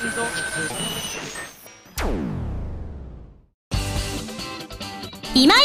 [0.00, 0.12] 今井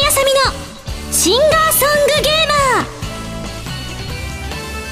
[0.06, 0.40] あさみの
[1.14, 2.86] シンガーソングゲーマー。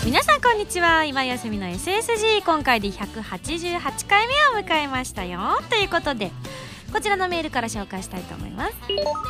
[0.05, 1.03] 皆さんこんにちは。
[1.03, 5.59] 今休みの SSG 今回で188回目を迎えましたよ。
[5.69, 6.31] ということで
[6.93, 8.75] こちらのメールから紹介したいと思います。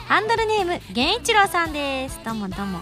[0.07, 2.19] ハンドルネーム源一郎さんです。
[2.23, 2.81] どうもどうも。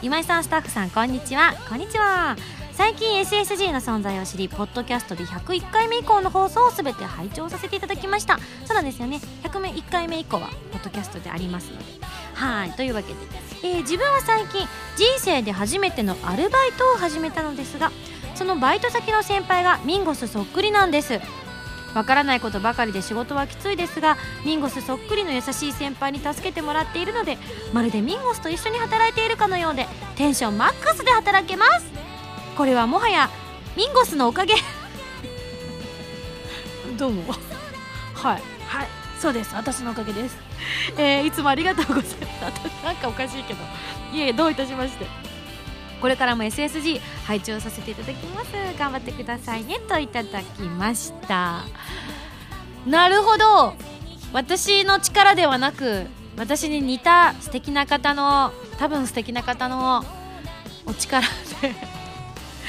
[0.00, 1.56] 今井さんスタッフさんこんにちは。
[1.68, 2.36] こんにちは。
[2.78, 8.38] 最近 SSG の存在を知りポッドキャストで101回目以降の放送を全て拝聴させていただきました。
[8.66, 9.20] そうなんですよね。
[9.42, 11.84] 101回目以降はポッドキャストでありますので。
[12.34, 12.70] はい。
[12.74, 13.18] というわけで、
[13.64, 14.60] えー自分は最近
[14.94, 17.90] 人生で初めてのアルバイトを始めたのですが
[18.36, 21.18] そのバイト先の先輩がミンゴスそっくりなんです。
[21.96, 27.38] わからないことばかりで仕事はきついですがミンゴスそっくりの優しい先輩に助けてもらっているので
[27.72, 32.07] まるでミンゴスと一緒に働いているかのようでテンションマックスで働けます。
[32.58, 33.30] これはもはや
[33.76, 34.54] ミンゴスのおかげ。
[36.98, 37.32] どうも。
[38.14, 38.42] はい。
[38.66, 38.88] はい。
[39.20, 39.54] そうです。
[39.54, 40.36] 私のおかげです。
[40.96, 42.16] えーいつもありがとうございます。
[42.84, 43.60] なんかおかしいけど。
[44.12, 45.06] いえどういたしまして。
[46.02, 48.48] これからも SSG 拝聴させていただきます。
[48.76, 49.78] 頑張ってくださいね。
[49.78, 51.62] といただきました。
[52.84, 53.74] なるほど。
[54.32, 60.04] 私の力ではなく私に似た素敵な方の多分素敵な方の
[60.86, 61.24] お力
[61.62, 61.87] で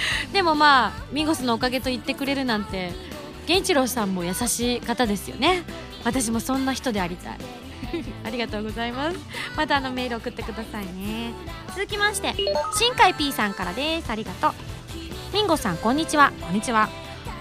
[0.34, 2.92] でもまあミンゴスのおかげと言ってくれるなんて
[3.48, 5.64] 源一郎さんも優しい方ですよね。
[6.04, 7.38] 私もそんな人でありたい。
[8.24, 9.18] ありがとうございます。
[9.56, 11.34] またあのメール送ってくださいね。
[11.70, 12.36] 続きまして
[12.78, 14.10] 新海 P さんからです。
[14.10, 14.54] ありがとう。
[15.34, 16.32] ミンゴさんこんにちは。
[16.42, 16.90] こんにちは。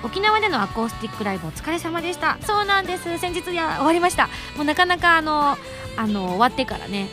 [0.03, 2.39] 沖縄でのアコースティックライブお疲れ様でした。
[2.47, 3.19] そうなんです。
[3.19, 4.29] 先日や終わりました。
[4.57, 5.59] もうなかなかあの
[5.97, 7.09] あの終わってからね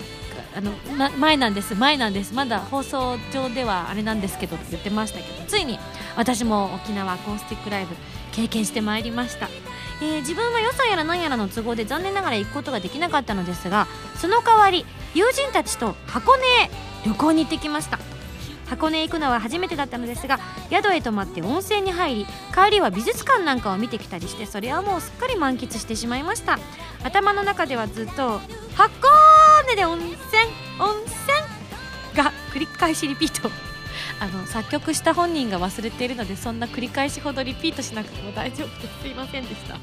[0.56, 1.76] あのな前なんです。
[1.76, 2.34] 前なんです。
[2.34, 5.78] まだ放送上ではあれなんですけどって言ってましたけどついに
[6.16, 7.96] 私も沖縄アコースティックライブ
[8.32, 9.50] 経験してまいりました。
[10.02, 13.88] えー自分は予算やら何やらの都合で残念ながら行くことができなかったのですが
[14.20, 16.70] その代わり友人たちと箱根へ
[17.06, 18.00] 旅行に行ってきました。
[18.68, 20.40] 箱根へ行くのは初めてだったのですが
[20.72, 26.58] 宿へ泊まって温泉に入り帰りは美術館なんかを見てきたりしてそれはもうすっかり満喫してしまいました。
[27.04, 28.42] 頭の中ではずっと
[28.76, 29.08] 「箱
[29.76, 30.16] で温泉
[30.80, 31.16] 温泉」
[32.16, 33.52] が繰り返しリピート。
[34.20, 39.02] あの作曲した本人が忘れているのでそんな繰り返しほどリピートしなくても大丈夫です。
[39.02, 39.78] すいませんでした。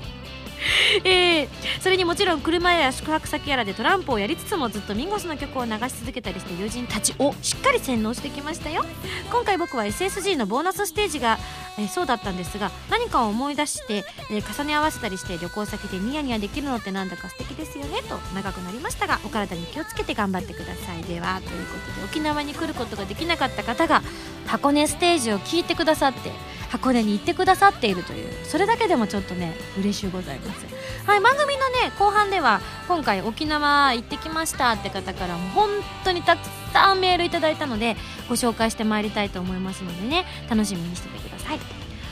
[1.04, 1.48] えー
[1.80, 8.84] それにもちろん車や宿泊先やらでトランプをやりつつもずっとミンゴスの曲を流し続けたりして友人たちをしっかり洗脳してきましたよ。
[9.30, 11.38] 今回僕は SSG のボーナスステージが、
[11.78, 21.02] えーそうだったんですが何かを思い出して、えー重ね合わせたりして旅行先でニヤニヤできるのってなんだか素敵ですよねと長くなりましたがお体に気をつけて頑張ってください。
[21.04, 24.02] ではということで沖縄に来ることができなかった方が
[24.46, 26.30] 箱根ステージを聞いてくださって
[26.72, 30.64] 箱根に行ってくださっているというそれだけでもちょっとね嬉しゅうございます。
[31.06, 35.68] はい番組のね後半では今回沖縄行ってきましたって方からも本
[36.04, 36.40] 当にたく
[36.72, 37.96] さんメールいただいたので
[38.26, 41.58] ご紹介してまいりたいと思いますのでね楽しみにしててください。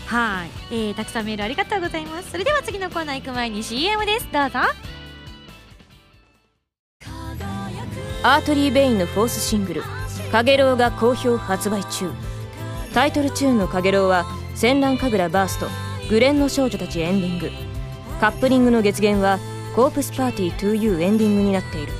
[0.06, 2.32] はい、えー、たくさんメールありがとうございます。
[2.32, 4.28] それでは次のコーナー行く前に CM です。
[4.30, 4.58] どうぞ。
[8.22, 9.82] アートリー・ベインのフォースシングル
[10.30, 12.10] 「かげろう」が好評発売中。
[12.92, 14.26] タイトルチューンの「かげろう」は
[14.60, 15.68] 「戦乱神楽バースト」
[16.10, 17.50] 「グレンの少女たち」エンディング。
[18.20, 19.38] カップリングの月限は
[19.74, 21.92] 「コープスパーティー 2U」エンディングになっている。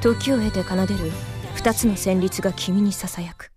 [0.00, 1.12] 時を経て奏でる
[1.54, 3.50] 二つの旋律が君にささやく。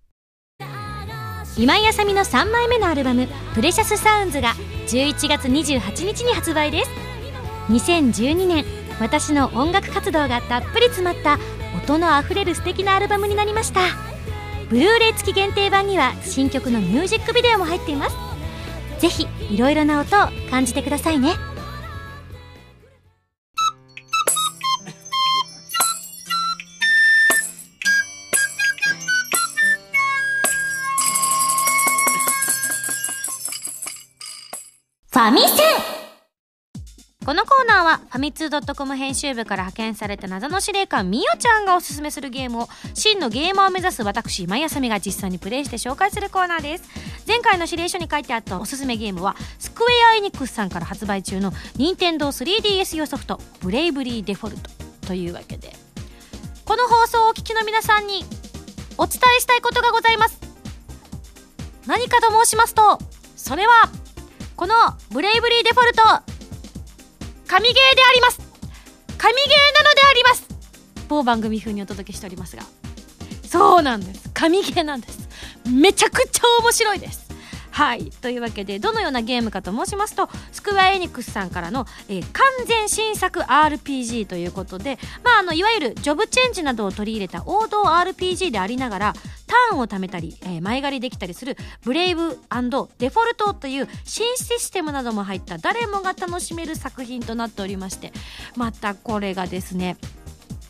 [1.58, 4.54] 今井あさみの3枚目のアルバム「プレシャスサウンズが
[4.88, 6.92] 11月28日に発売です。
[7.70, 8.66] 2012年
[9.00, 11.40] 私の音楽活動がたっぷり詰まった
[11.82, 13.80] 音のあふれる素敵なアルバムになりました。
[14.70, 18.16] ブルーレイ付き限定版には新曲のミュージックビデオも入っています。
[19.00, 21.34] ぜひいろいろな音を感じてくださいね。
[35.12, 35.89] ファミセン。
[37.60, 46.90] コーナーはファミツー .com 編集部から派遣された謎の司令官みよちゃんがおすすめするゲームを真のゲーマーを目指す私今井あさみが実際にプレイして紹介するコーナーです。
[47.28, 54.70] 前回の指令書に書いてあったおすすめゲームはスクエア・エニックスさんから発売中の任天堂 3DS 用ソフトブレイブリーデフォルト
[55.08, 55.74] というわけで
[56.64, 58.24] この放送をお聞きの皆さんに
[58.98, 60.40] お伝えしたいことがございます。
[61.88, 63.00] 何かと申しますと
[63.36, 63.90] それは
[64.56, 64.76] この
[65.12, 65.92] ブレイブリーデフォル
[66.24, 66.29] ト
[67.50, 68.40] 神ゲーであります。
[69.18, 70.46] 神ゲーなのであります。
[71.08, 72.62] 某番組風にお届けしておりますが。
[73.44, 74.30] そうなんです。
[74.36, 75.28] 神ゲーなんです。
[75.68, 77.29] めちゃくちゃ面白いです。
[77.80, 78.12] はい。
[78.12, 89.14] というわけでどのようなゲームかと申しますとスクエア・エニックスさんからの、えー、完全新作 RPG ということで、まあ、あのいわゆるジョブチェンジなどを取り入れた王道 RPG でありながら
[89.48, 91.56] ターンを貯めたり、えー、前借りできたりする
[91.86, 92.38] ブレイブ
[92.98, 98.12] デフォルトという新システムなども入った誰もが楽しめる作品となっておりまして
[98.58, 99.96] またこれがですね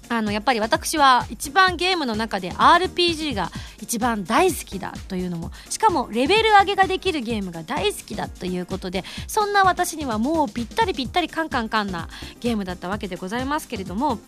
[0.10, 3.52] あのやっぱり私は一番ゲームの中で RPG が
[3.82, 12.10] 一番大好きだというのもしかもレベル上げができるゲームが大好きだということでそんな私にはもうぴったりぴったりカンカンカンな
[12.40, 14.20] ゲームだったわけでございますけれども、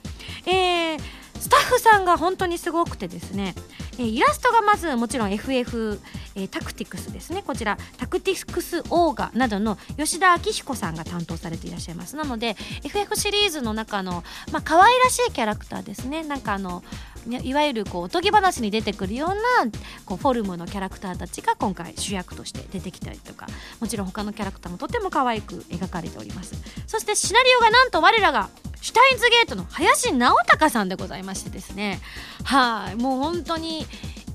[0.45, 0.99] えー、
[1.41, 3.55] スタッフさんが本当にすごくてですね、
[3.97, 5.99] えイラストがまずもちろん FF、
[6.35, 7.43] え、タクティクスですね。
[7.45, 12.15] こちらタクティクスオーガなどの吉田明彦さんが担当されていらっしゃいます。
[12.15, 16.23] なので FF シリーズの中のまあ可愛らしいキャラクターですね。
[16.23, 16.83] なんかあの
[17.27, 19.35] いわゆるこうおとぎ話に出てくるような
[20.05, 23.47] こうフォルムのキャラクターたちが今回主役として出てきたりとか
[23.79, 26.55] もちろん他のキャラクターもとても可愛く描かれております。
[26.87, 28.49] そしてシナリオがなんと我らが
[28.81, 31.99] シュタインズゲートの林直隆さんでございましてですね。
[32.43, 33.85] はいもう本当に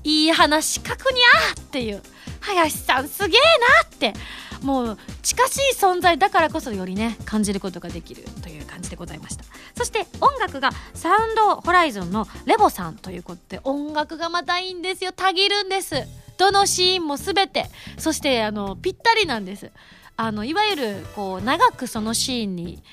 [0.03, 2.01] いい話かくにゃーっていう。
[2.39, 3.39] 林さんすげえ
[3.83, 4.13] なって。
[4.61, 9.43] もう近しい存在だからこそよりね感じることができるという感じでございました。
[9.75, 15.95] そして音楽がサウンドホライゾンのレボさんということで音楽がまたいいんですよたぎるんです。
[16.37, 17.65] どのシーンも全て。
[17.97, 19.71] そしてあのぴったりなんです。
[20.15, 22.83] あのいわゆるこう長くそのシーンに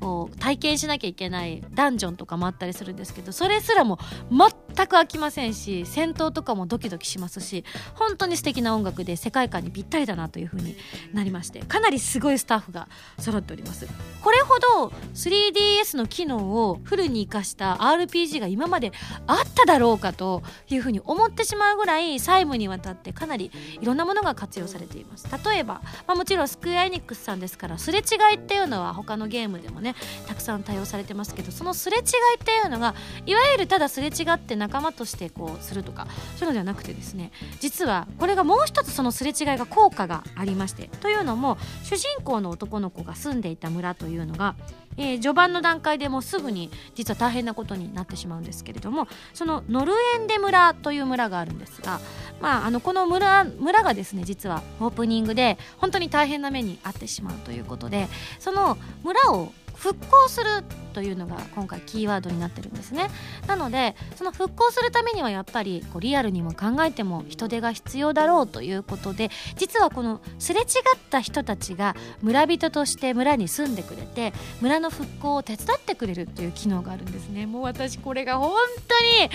[0.00, 3.98] を体験しなきゃいけないダンジョンとかもあったりするんですけどそれすらも
[4.30, 4.50] 全
[4.86, 7.64] く飽きませんし戦闘とかもドキドキしますし
[7.94, 10.76] 本当に素敵な音楽で世界観にぴったりだなというふうに
[11.12, 12.88] なりましてかなりすごいスタッフが
[13.18, 13.86] 揃っております。
[14.22, 18.92] これほど 3DS の機能をフルに生かした RPG が今まで
[19.26, 25.28] あっただろうかというふうに思ってしまうぐらい細部にわたってかなりいろんなものが活用されています。
[25.44, 29.94] 例えば、まあ、もちろんスクエアエニックスさんですからすれ違いっていうのは他のゲームでもね
[30.26, 32.94] たくさん対応されてますけどそのすれ違いっていうのが
[33.26, 37.30] いわゆるただすれ違ってな仲間としてこうするとかそういうのではなくてですね
[37.60, 44.56] 実はこれがもう一つそのすれ違いが効果がありましてというのも主人公の男の子が住んでいた村というのが
[44.98, 52.00] えー、序盤の段階でもうすぐに実は大変なことになってしまうんですけれどもそのノルエンデ村という村があるんですが、
[52.40, 58.08] まあ、あのこの村村がですね実はオープニングで本当に大変な目に遭ってしまうということで
[58.38, 59.52] その村を
[59.86, 63.08] 復興するというのが今回キーワードになってるんですね。
[63.46, 70.66] なのでその復興するためにはやっぱりこうリアルにも考えても人手が必要だろうということで実はこのすれ違っ
[71.10, 77.46] た人たちが村人として村に住んでくれて村の復興を手伝ってくれるという機能があるんですね。
[77.46, 78.56] もう私これが本
[78.88, 79.30] 当に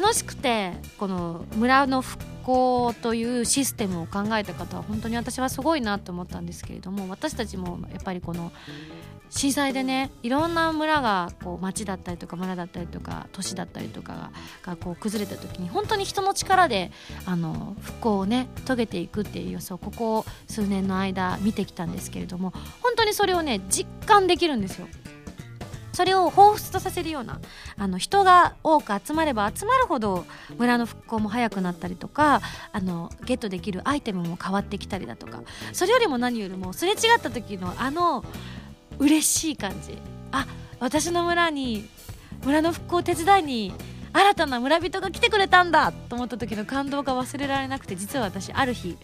[0.00, 8.52] 楽しくてこの村の復興というシステムを考えた方は本当に私はすごいなと思ったんですけれども私たちもやっぱりこの
[9.30, 14.30] 震災でねいろんな村がこう町だったりとか村だったりとか都市だったりとか
[14.62, 16.92] がこう崩れた時に本当に人の力で
[17.26, 24.86] あの復興をね遂げていくっていう様子をここ数年の間見てきたんですけれども本当にそれをね実感できるんですよ。
[25.94, 27.40] それを彷彿とさせるような
[27.78, 30.26] あの人が多く集まれば集まるほど
[30.58, 32.42] 村の復興も早くなったりとか
[32.72, 35.42] あのゲットできるアイテムも変わってきたりだとか
[35.72, 38.24] それよりも何よりもすれ違った時のあの
[38.98, 39.98] 嬉しい感じ。
[40.32, 40.46] あ
[40.80, 41.88] 私の村に
[42.44, 43.72] 村の復興を手伝いに
[44.14, 48.96] 新たな村人が来てくれたんだと思った時の感動が忘れられなくて実は私ある日、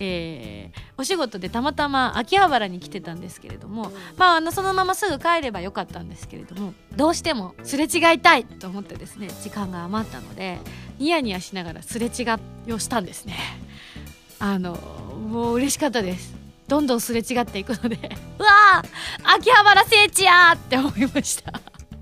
[0.00, 10.58] えー、お仕事でたまたま秋葉原に来てたんですけれども、まあ、あのそのまますぐ帰ればよかったんですけれどもどうしてもすれ違いたいと思ってですね時間が余ったので
[10.98, 12.22] ニヤニヤしながらすれ違
[12.66, 13.34] いをしたんですね。
[14.38, 16.43] あのもう嬉しかったです。
[16.68, 17.96] どんどんすれ違っていくので
[18.38, 21.52] うわー秋葉原聖地やって思いました。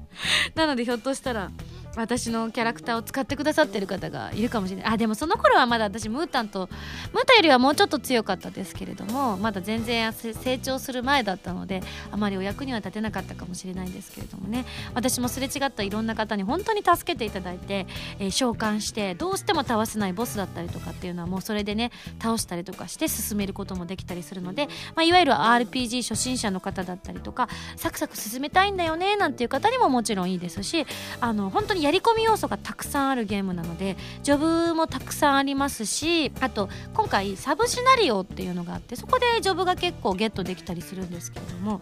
[0.54, 1.50] なのでひょっとしたら
[1.96, 4.92] 私のキャラクターを使ってくださってる方がいるかもしれない。
[4.94, 6.68] あでもその頃はまだ私ムータンと
[7.12, 14.64] ムータンよりはもうちょっと強かったですけれどもまだ全然成長する前だったのであまりお役には立てなかったかもしれないんですけれどもね。
[14.94, 17.86] 私もすれ違ったいろんな方に本当に助けていただいて、
[18.18, 30.86] えー、召喚してどうしても倒せないボスだったりとかっていうのはもうそれでね倒したりとかして進めることもできたりするので、まあ、いわゆる RPG 初心者の方だったりとかサクサク進めたいんだよねなんていう方にももちろんいいですし
[31.20, 41.80] あの本当にやり込み要素がたくさんあるゲームなのでジョブもたくさんありますしあと今回サブシナリオっていうのがあってそこでジョブが結構ゲットできたりするんですけれども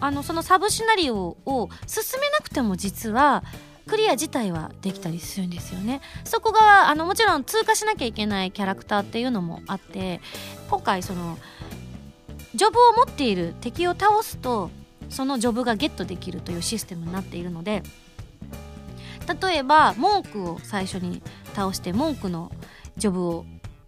[0.00, 3.44] あのそのサブシナリオを進めなくても実は
[3.86, 6.00] クリア自体はできたりするんですよね。
[6.24, 10.22] そこがあのもちろん通過しなきゃいけないキャラクターっていうのもあって
[10.70, 11.36] 今回その
[12.54, 14.70] ジョブを持っている敵を倒すと
[15.10, 17.82] そのジョブがゲットできるというシステムになっているので
[19.26, 21.22] 例えば文句を最初に
[21.54, 22.52] 倒して文句の
[22.96, 23.44] ジョブを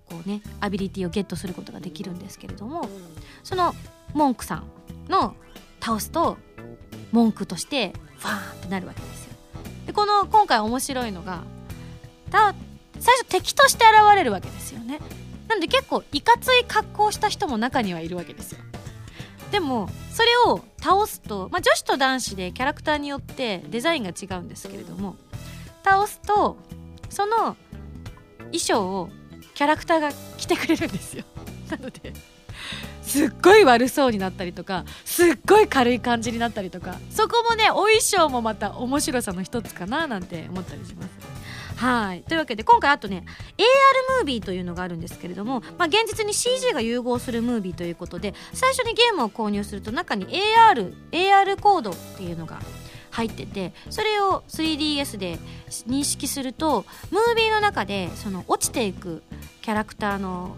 [0.09, 2.89] こうねアビリティをゲットすることができるんですけれども
[3.43, 3.75] その
[4.15, 4.65] 文句さん
[5.09, 5.35] の
[5.81, 6.39] 倒すと
[7.13, 9.33] 文句としてファーンってなるわけですよ。
[9.87, 11.43] でこの今回面白いのが
[12.31, 12.55] た
[12.99, 15.01] 最初敵として現れるわけですよね。
[15.49, 18.59] なんで結構いかつい格好をした人も中にはいるわけですよ。
[19.51, 25.17] でもそれを倒すと、まあ、女子と男子でキャラクターによってデザインが違うんですけれども
[25.85, 26.57] 倒すと
[27.11, 27.57] その
[28.47, 29.11] 衣装を
[29.55, 31.25] キャラクターが着てくれるんですよ。
[31.71, 32.13] なので
[33.03, 41.09] すっごい悪そうになったりとかすっごい軽い感じになったりとかそこもねお衣装もまた面白さの一つかななんて思ったりします。
[41.77, 42.23] はい。
[42.23, 43.25] というわけで今回あとね
[43.59, 52.61] AR ムービーというのがあるんですけれども、まあ、現実に CG が融合するムービーということで最初にゲームを購入すると中に AR, AR コードっていうのが
[53.11, 55.39] 入っててそれを 3DS で
[55.89, 59.23] 認識するとムービーの中でその落ちていく
[59.63, 60.57] キャラクターの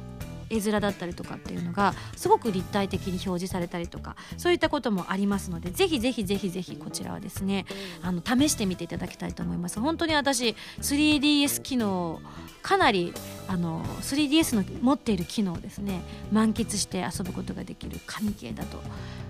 [0.50, 7.66] 絵面だったりとかっていうのがすごく立体的に表示されたりとかそういったこともありますのでぜひぜひぜひぜひこちらはですね
[8.02, 9.80] あの試してみていただきたいと思います。
[9.80, 12.20] 本当に私 3DS 機能
[12.62, 13.12] かなり
[13.46, 16.02] あの 3DS の持っている機能ですね
[16.32, 18.78] 満喫して遊ぶことができる神ゲーだと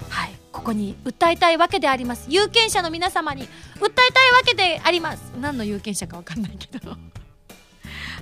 [0.08, 2.26] はいここに訴えたいわけであります。
[2.28, 5.32] 有権者の皆様に訴えたいわけであります。
[5.40, 6.96] 何の有権者か分かんないけど。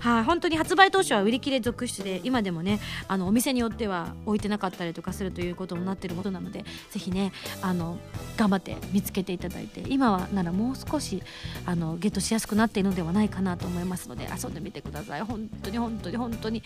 [0.06, 7.98] はい、本当に発売当初は売り切れ続出で今でもねあのお店によっては置いてなかったりとかするということになってることなのでぜひねあの
[8.36, 11.24] 頑張って見つけていただいて今はならもう少し
[11.64, 15.22] あのゲットしやすくなっているのではないかなと思いますので遊んでみてください。
[15.22, 16.62] 本当に本当に本当に。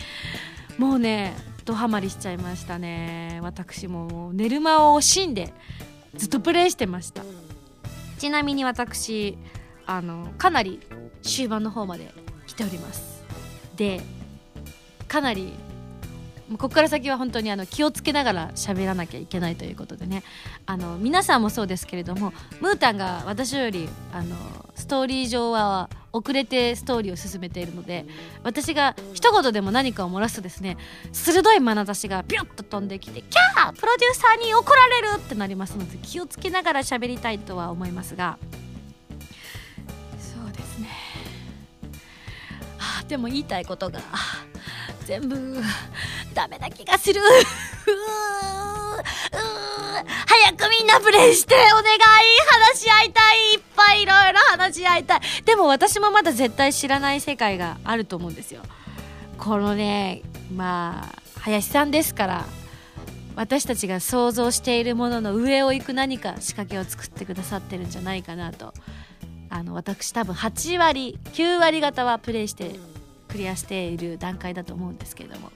[0.77, 3.41] もうねドハマりしちゃいましたね。
[3.43, 5.55] 私も寝る間を惜しんで
[6.15, 7.23] ずっとプレイしてました。
[8.19, 9.39] ちなみに私
[9.87, 10.81] あのかなり
[11.23, 12.13] 終盤の方まで
[12.47, 13.10] 来ております。
[13.81, 14.03] で
[15.09, 15.55] かなり
[16.51, 20.23] ここから先は本当にあの気をつけながら喋らなきゃいけないということでね
[20.67, 24.37] あの皆さんもそうですけれどもムータンが私よりあの
[24.75, 28.05] ストーリー上は遅れてストーリーを進めているので
[28.43, 30.77] 私が一言でも何かを漏らすとですね
[31.13, 38.37] 鋭い眼差しがビュッと飛んできて「キャープロデューサーに怒られる!」ってなりますので気をつけながら喋りたいとは思いますが
[43.11, 44.01] でも言いたいことが
[45.05, 45.61] 全部
[46.33, 47.21] ダメな気がする。
[50.27, 51.99] 早くみんなプレイしてお願い。
[52.71, 53.55] 話し合いたい。
[53.55, 55.21] いっぱいいろいろ話し合いたい。
[55.45, 58.63] でも私もまだ絶対知らない世界があると思うんですよ。
[59.39, 60.23] このね
[60.55, 62.45] まあ林さんですから
[63.35, 68.73] 私たちが想像しているものの上を行く何か仕掛けを作ってくださってるんじゃないかなと。
[69.53, 72.71] あの私多分8割9割方はプレイして
[73.31, 75.51] クリアしている段階だと思うんですけれども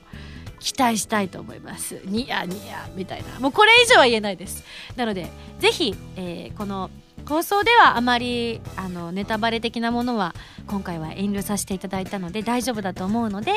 [0.60, 2.00] 期待したいと思います。
[2.06, 3.38] ニヤニヤみたいな。
[3.38, 4.64] もうこれ以上は言えないです。
[4.96, 5.28] なので
[5.58, 6.90] ぜひ、えー、この
[7.28, 10.34] 放送ではあまりあのネタバレ的なものは
[10.66, 13.52] 今回は遠慮させていただいたので大丈夫だと思うので、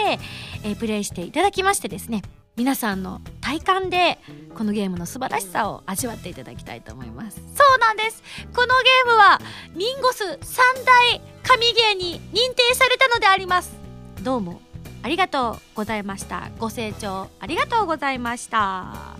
[0.63, 2.21] えー、プレイしていただきましてですね
[2.57, 4.17] 皆さんの体感で
[4.55, 7.38] このゲームの素晴らしさを味わっていただきたいと思います。
[7.38, 7.43] そ
[7.75, 8.24] うなんです。
[8.53, 9.39] このゲームは
[9.75, 13.87] ミンゴス三大神ゲーに認定されたのであります。
[14.27, 14.60] どうも
[15.03, 16.51] ありがとうございました。
[16.60, 18.57] ご清聴ありがとうございました。
[18.57, 19.15] は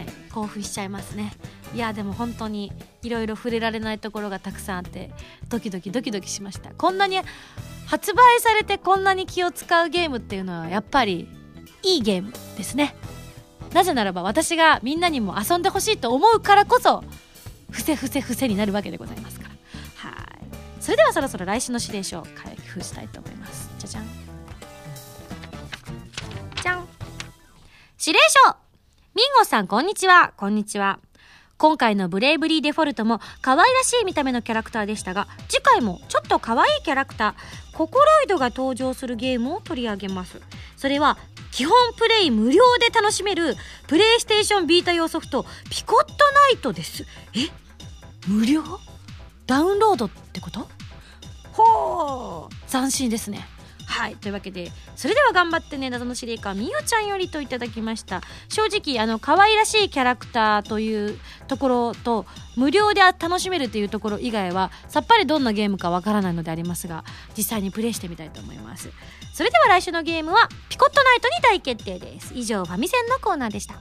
[0.00, 1.32] い興奮しちゃいますね。
[1.74, 2.70] いやでも本当に
[3.02, 5.10] いろいろ触れられないところがたくさんあって
[5.48, 6.68] ドキドキドキドキしました。
[6.74, 7.18] こんなに
[7.86, 11.26] 発売されてこんなに気を使うゲームっていうのはやっぱり
[11.82, 12.96] いいゲームですね。
[13.72, 17.02] なぜならば私がみんなにも遊んでほしいと思うからこそ
[17.70, 19.53] ふせふせふせになるわけでございますから。
[20.84, 23.70] それではそろそろ来週の指令書を開封したいと思います。
[23.78, 24.04] じゃじゃん。
[26.62, 26.86] じゃん。
[27.98, 28.56] 指令書。
[29.14, 30.34] ミンゴさんこんにちは。
[30.36, 30.98] こんにちは。
[31.56, 40.42] 今回のブレイブリーデフォルトも可愛らしい見た目のキャラクターでしたが次回もちょっと可愛いキャラクターココロイドが登場するゲームを取り上げます。
[40.76, 41.16] それは
[41.50, 47.06] 基本プレイ無料で楽しめるプレイステーションビータ用ソフトピコットナイトです。
[47.32, 47.48] え？
[48.28, 48.62] 無料？
[49.46, 50.73] ダウンロードってこと？
[51.54, 52.70] ほう。
[52.70, 53.46] 斬新ですね。
[53.86, 54.16] はい。
[54.16, 58.22] というわけでそれでは頑張ってね謎の司令官みおちゃんよりといただきました。
[58.48, 67.04] 正直あの可愛らしいキャラクターというところと無料で楽しめるというところ以外はさっぱりどんなゲームかわからないのでありますが
[67.36, 68.90] 実際にプレイしてみたいと思います。
[69.32, 72.32] それでは来週のゲームはピコットナイトに大決定です。
[72.34, 73.80] 以上ファミセンのコーナーでした。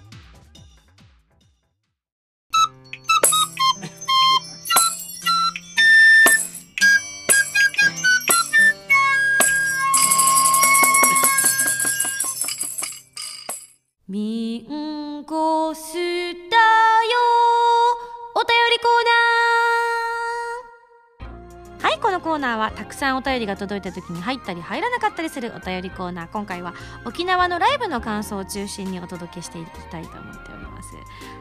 [22.54, 26.74] ナーはたくさんお便りが届いた時に入ったり入らなかったりするお便りコーナー今回は
[27.06, 30.96] 沖縄のライブの感想を中心にお届けしていきたいと思っております。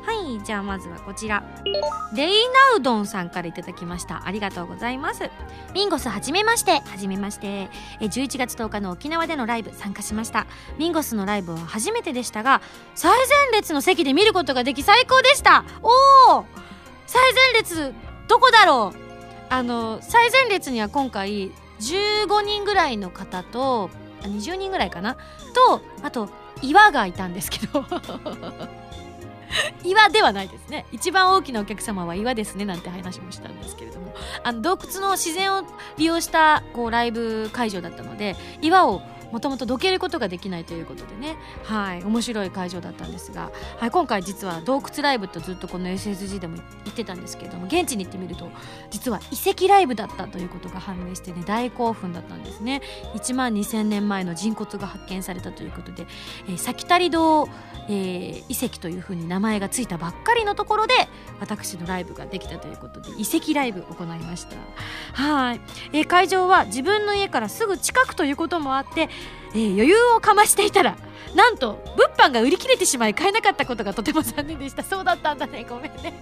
[0.04, 1.44] はいじゃあまずはこちら。
[2.14, 4.26] レイナウドンさんからいただきました。
[4.26, 5.30] ありがとうございます。
[5.74, 6.72] ミンゴスはじめまして。
[6.72, 7.68] はじめまして。
[8.00, 10.46] え11月10日の沖縄でのライブ参加しました。
[10.78, 12.62] ミンゴスのライブは初めてでしたが
[12.94, 15.64] 最前列の席で見ることができ最高でした。
[15.82, 16.44] おお
[17.06, 17.92] 最前列
[18.28, 19.11] どこだろう?
[19.52, 23.90] あの最前列には今回15人ぐらいの方と
[24.22, 25.18] 20人ぐらいかな？
[25.54, 26.30] とあと
[26.62, 27.84] 岩がいたんですけど。
[29.84, 30.86] 岩ではないですね。
[30.90, 34.14] 一番大きなお客様は岩ですねなんて話もしたんですけれども。
[34.42, 35.64] あの洞窟の自然を
[35.98, 41.36] 利用したこうライブ会場だったので岩をもともとどけることができないということでね。
[41.64, 42.04] はい。
[42.04, 48.50] 面白い会場だったんですが、はい、今回実は洞窟ライブとずっとこの SSG でも言ってたんですけれども現地に行ってみると
[48.90, 52.82] 実は遺跡ライブだったということが判明してね大興奮だったんですね。
[53.14, 56.06] 1万2000年前の人骨が発見されたということで、
[56.46, 57.48] えー、先谷堂、
[57.88, 60.94] えー、遺跡というふうに名前がついたばっかりのところで
[61.40, 64.56] 私のライブができたということで遺跡ライブ行いました。
[65.14, 65.60] はい、
[65.92, 69.08] えー、会場は自分の家からすぐ近くということもあって
[69.54, 70.96] えー、余裕をかましていたら
[71.34, 74.82] なんと物販が売り切れてしまい買えなかったことがとても残念でした。
[74.82, 75.64] そうだったんだね。
[75.68, 76.12] ごめんね。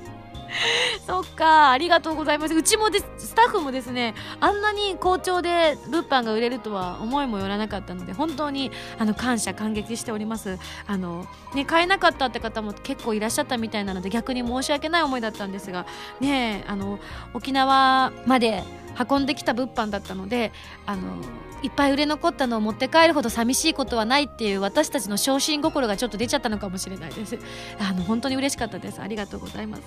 [1.07, 1.71] そっか。
[1.71, 2.55] ありがとうございます。
[2.55, 10.59] うちもでスタッフもですねあんなに好調で物販が売れるとは思いもよらなかったので本当にあの感謝感激しております。
[10.87, 15.87] あの、ね、買えなかったって方も結構いらっしゃったみたいなので逆に申し訳ない思いだったんですが
[16.21, 16.99] ねあの
[17.35, 18.65] 沖縄まで
[19.09, 20.53] 運んできた物販だったので
[20.87, 21.17] あの
[21.63, 27.39] いっぱい売れ残ったのを持って帰るほど寂しいことはないっていう私たちの昇進心がちょっと出ちゃったのかもしれないです。
[27.79, 29.01] あの本当に嬉しかったです。
[29.01, 29.83] ありがとうございます。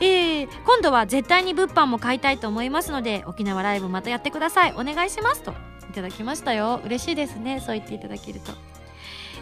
[0.00, 4.74] えー、今度は絶対に物販も買いたいと思いますので沖縄ライブまたやってください。
[4.76, 5.52] お願いしますと
[5.90, 6.80] いただきましたよ。
[6.84, 7.60] 嬉しいですね。
[7.60, 8.77] そう言っていただけると。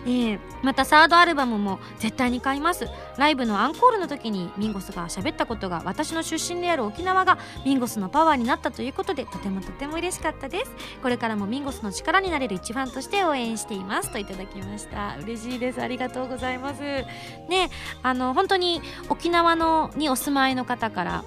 [0.06, 2.88] えー、またサードアルバムも絶対に買います。
[3.18, 10.72] ライブのアンコールの時にミンゴスが喋ったことが私の出身である沖縄がミンゴスのパワーになったということでとてもとても嬉しかったです。
[11.02, 14.12] これからもミンゴスの力になれる一ファンとして応援しています。
[14.12, 15.16] といただきました。
[15.22, 15.82] 嬉しいです。
[15.82, 16.80] ありがとうございます。
[16.82, 17.70] ね
[18.02, 21.24] あの本当に沖縄のにお住まいの方から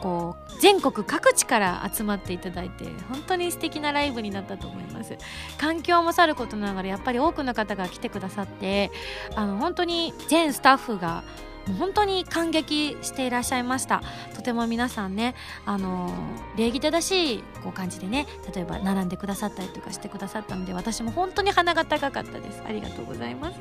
[0.00, 5.16] こう全国各地から集まっていただいて本当に素敵なライブになったと思います。
[5.58, 8.90] 環境もさることながらやっぱり多くの方が来てくださって
[9.34, 11.22] あの本当に全スタッフが
[11.68, 14.02] もう本当に感激していらっしゃいました。
[14.34, 15.34] とても皆さんね
[15.66, 16.12] あの
[16.56, 22.62] 礼儀正しいこう感じでね例えば並んでくださったりとかしてくださったので私も本当に鼻が高かったです。
[22.66, 23.60] ありがとうございます。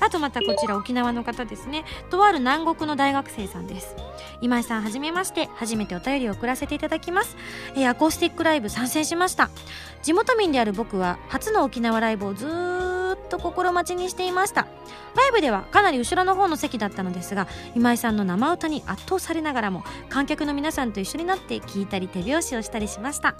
[0.00, 1.84] あとまたこちら沖縄の方ですね。
[2.10, 3.94] とある南国の大学生さんです。
[4.40, 5.48] 今井さんはじめまして。
[5.56, 7.36] 初めてお便りを送らせていただきます、
[7.76, 9.50] えー、アコースティックライブ参戦しました。
[10.02, 14.66] 地元民である僕は初の沖縄ライブをずっとずっと心待ちにしていました。
[15.14, 23.34] ライブではかなり後ろの方の席だったのですが今井さんの生歌に圧倒されながらも観客の皆さんと一緒になって聴いたり手拍子をしたりしました、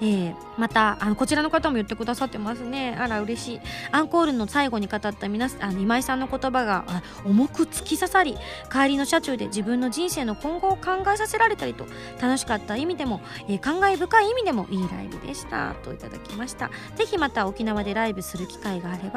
[0.00, 2.96] えー、またあのこちらの方も言ってくださってますね。
[2.96, 3.60] あら嬉しい。
[3.90, 6.84] アンコールの最後に語った皆あの今井さんの言葉が
[7.24, 8.36] 重く突き刺さり
[8.70, 11.86] 帰りの車中で自分の人生の今後を考えさせられたりと
[12.20, 15.74] 楽しかった意味でも、えー、感慨深い意味でもいいライブでした。
[15.82, 16.70] といただきました。
[16.94, 19.15] ぜひまた沖縄でライブする機会があれば、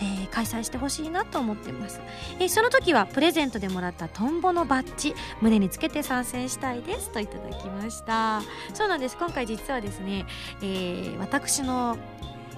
[0.00, 2.00] えー、開催してほしいなと思ってます、
[2.38, 8.42] えー、その時はプレゼントでもらったトンボのバッジ胸につけて参戦したいですといただきました。
[8.74, 9.16] そうなんです。
[9.16, 10.26] 今回実はですね、
[10.62, 11.98] えー、私の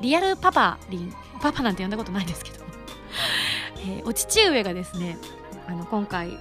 [0.00, 2.64] リアルパパリンパパなんて呼んだことないんですけど、
[3.81, 5.18] えー、お父上がですね
[5.66, 6.38] あの今回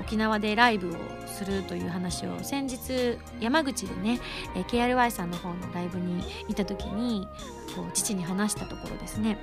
[0.00, 4.20] 沖縄でライブをするという話を先日山口でね、
[4.54, 7.28] えー、KRY さんの方のライブに行った時に
[7.74, 9.38] こう父に話したところですね。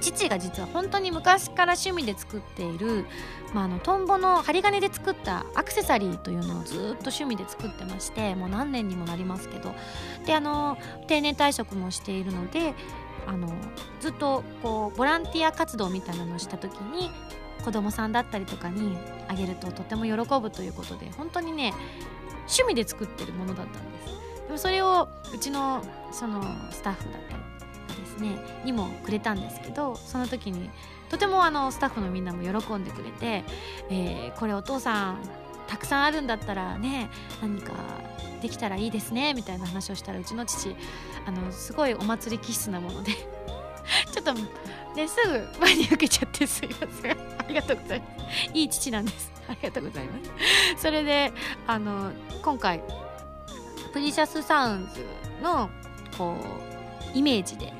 [0.00, 3.06] 父が実は本当に昔から趣味で作っている、
[3.54, 9.74] まあ、あのトンボの針金で作ったアクセサリーというのをずっと趣味で作ってましてもう何年にもなりますけど。
[10.28, 12.74] であの定年退職もしているので
[13.26, 13.48] あの
[14.00, 17.10] ずっとこうボランティア活動みたいなのをした時に
[17.64, 18.96] 子供さんだったりとかに
[19.26, 21.72] あげるととても喜ぶということで本当にね
[22.40, 24.44] 趣味で作ってるものだったんです。
[24.46, 27.42] でもそれをうちのそのスタッフだったり
[28.18, 30.70] ねにもくれたんですけどその時に
[31.08, 33.44] とてもあのスタッフのみんなも喜んでくれて、
[33.90, 35.18] えー、これお父さん
[35.66, 37.72] たくさんあるんだったらね何か
[38.40, 40.74] できたらいいですねみたいな話をしたらうちの父
[41.26, 43.12] あのすごいお祭り気質なもので
[44.12, 47.12] ちょっとねすぐ前に受けちゃってすいません。
[47.12, 48.50] ありがとうございます。
[48.52, 49.32] いい父なんです。
[49.48, 50.18] ありがとうございま
[50.76, 50.82] す。
[50.82, 51.32] それで
[51.66, 52.82] あの今回
[53.92, 55.06] プリシャスサウンズ
[55.42, 55.70] の
[56.16, 56.36] こ
[57.14, 57.72] うイメージで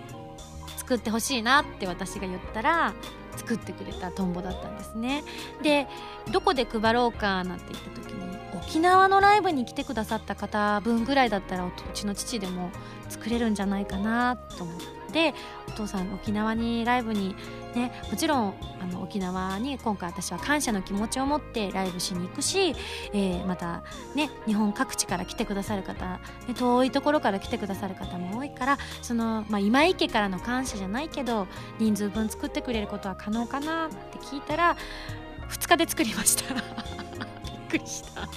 [0.89, 2.95] 作ってほしいなって私が言ったら
[3.37, 5.23] 作ってくれたトンボだったんですね。
[5.63, 5.87] で
[6.33, 12.71] どこで配ろうかなんて言った時に沖縄のライブに来てくださった方分ぐらいだったらうちの父でも
[13.11, 14.98] 作れるんじゃないかなと思って。
[15.69, 17.35] お父さん沖縄にライブに
[17.75, 22.75] ねもちろんあの沖縄に今回私は感謝の気持ちを持ってライブしに行くし、
[23.13, 23.83] えー、また
[24.15, 31.47] ね日本各地から来てくださる方、ね、遠いところから来てくださる方も多いからその、まあ、今池からの感謝じゃないけど
[31.79, 34.77] 人数分作ってくれることは可能かなって聞いたら
[35.51, 36.55] 2日で作りました。
[36.55, 36.63] びっ
[37.71, 38.29] くりした。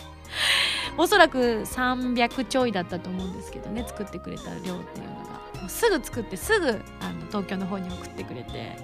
[0.97, 5.20] おそらく300ちょいだったと思うんですけどね作ってくれた量っていうの
[5.61, 6.67] もうすぐ作ってすぐ
[6.99, 8.75] あの東京の方に送ってくれて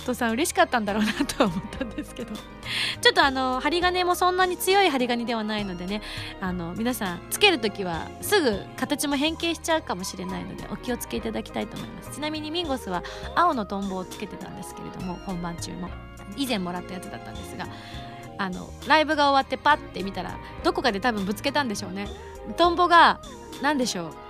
[0.00, 2.34] お父さん嬉しかったんだろうなとは思ったんですけど。
[3.00, 6.00] ちょっとあの針金もそんなに強い針金ではないのでね
[6.40, 12.12] あの皆さんつける時はすぐ形も変形しちゃうかもしれないのでお気をつけいただきたいと思います。
[12.12, 13.02] ちなみにミンゴスは
[13.34, 15.90] 青のトンボをつけてたんですけれども本番中も。
[16.36, 17.66] 以前もらったやつだったんですが
[18.38, 22.08] あのライブが終わってパッて見たらどこかで多分ぶつけたんでしょうね。
[22.56, 23.20] トンボが
[23.62, 24.23] 何でしょう。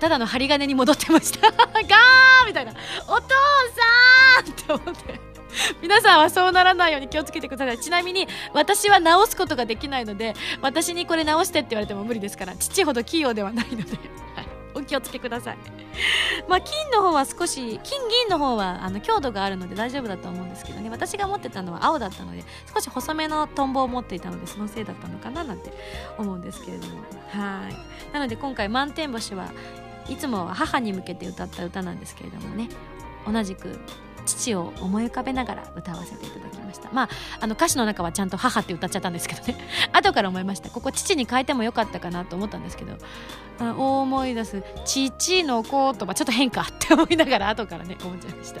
[0.00, 1.50] ただの針金に戻ってました。
[1.52, 2.72] ガーみたいな。
[3.06, 3.28] お父
[4.36, 5.20] さんって思って。
[5.82, 7.78] 皆さんはそうならないように気をつけてください。
[7.78, 13.98] ちなみに私は直すことができないので私にこれ直してって言われても無理ですから父ほど器用ではないので、
[14.74, 15.58] お気をつけください。
[16.48, 20.88] まあ金の方は少し金銀の方はあの強度があるので大丈夫だと思うんですけどね。
[20.88, 25.72] 私が持ってたのは青だったので少し細めのトンボを持っていたのでそのせいだったのかななんて
[26.16, 27.00] 思うんですけれども。
[27.30, 27.76] はい。
[28.12, 29.50] なので今回満天星は
[30.10, 32.68] いつもは母に向けて歌った歌なんですけれどもね
[33.26, 33.78] 同じく
[34.26, 36.90] 父を思い浮かべながら歌わせていただきました。
[36.92, 37.08] まあ
[37.40, 39.56] あの歌詞の中はちゃんと母って歌っちゃったんですけどね。
[39.92, 40.70] 後から思いました。
[40.70, 42.96] ここ父に変えてもよかったかなと思ったんですけど。
[43.58, 44.62] あ思い出す。
[44.84, 48.60] 父の言葉ちょっと変かって思いながら後からね思っちゃいました。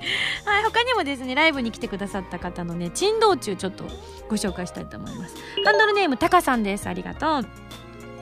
[0.50, 3.84] はい、他にもですねライブに来てくださった方のね珍道中ちょっと
[4.28, 5.36] ご紹介したいと思います。
[5.64, 6.88] ハンドルネームタカさんです。
[6.88, 7.69] ありがとう。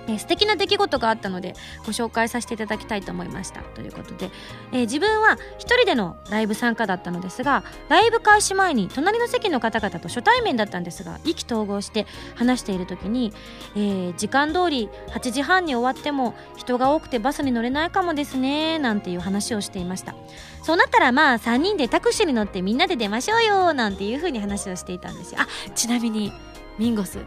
[0.08, 1.54] えー、素敵な出来事があったので
[1.86, 3.62] ご紹介させていただきたいと思いました。
[3.62, 4.30] ということで、
[4.72, 13.32] えー、自分は一人でのライブ参加だったのですがライブ開始前に隣の席の方々と初対面だったんですが意気投合して話している時に、
[13.76, 20.14] えー、時間通り8時半に終わっても人が多くてバスに乗れないかもですねなんていう話をしていました。
[20.62, 25.40] そうなったらまあ3人でタクシーに乗ってみんなで出ましょうよなんていう風に話をしていたんですよ。
[25.40, 26.32] あちなみに
[26.78, 27.18] ミンゴス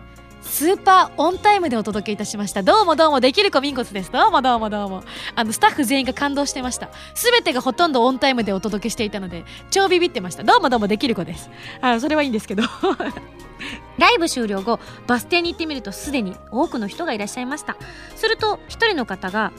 [0.41, 2.63] スーパーオンタイムでお届けいたしました。
[2.63, 4.11] どうもどうも、できる子ミンゴスです。
[4.11, 5.03] どうもどうもどうも。
[5.35, 6.89] あの、スタッフ全員が感動してました。
[7.13, 10.43] すべてがほとんどオンタイムでお届けしていたので、超ビビってました。
[10.43, 11.49] どうもどうも、できる子です。
[11.81, 12.63] あ、それはいいんですけど。
[13.99, 17.77] ライブ終了後、バス停に行ってみるとすでに多くの人がいらっしゃいました。
[18.15, 19.51] すると、一人の方が、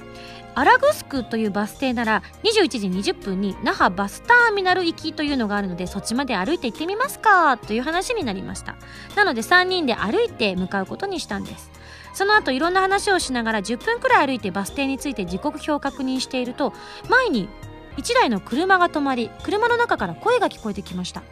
[0.55, 8.77] アラグスクというバス停なら21時20分に那覇バスターミナル行きというのがあるのでそっちまで歩いて行ってみますかという話になりました。
[9.17, 11.71] なので3人で歩いて向かうことにしたんです。
[12.13, 16.75] その後いろんな話をしながら10分くらい歩いてバス停について時刻表を確認していると
[17.09, 17.49] 前に
[17.97, 21.23] 1台の車が止まり車の中から声が聞こえてきました。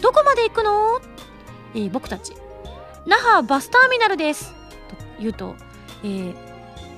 [0.00, 1.00] どこまで行くの、
[1.74, 2.32] えー、僕たち。
[3.06, 4.52] 那覇バスターミナルです。
[4.52, 4.56] と
[5.18, 5.54] 言うと、
[6.02, 6.47] えー、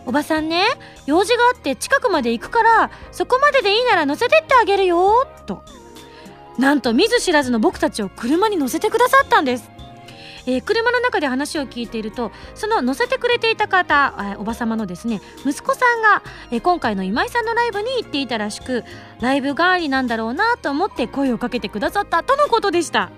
[0.06, 0.64] おばさんね
[1.06, 5.62] 用事があって近くまで行くからそこまででいいなら乗せてってあげるよと。
[6.58, 9.70] なんと見ず知らずの僕たちを車に乗せてくださったんです。
[10.46, 18.84] えー、車の中で話を聞いているとその乗せてくれていた方、えー、おば様のですね息子さんが、えー、今回の今井さんのライブに行っていたらしく
[19.20, 23.10] ライブ帰りなんだろうなと思って声をかけてくださったとのことでした、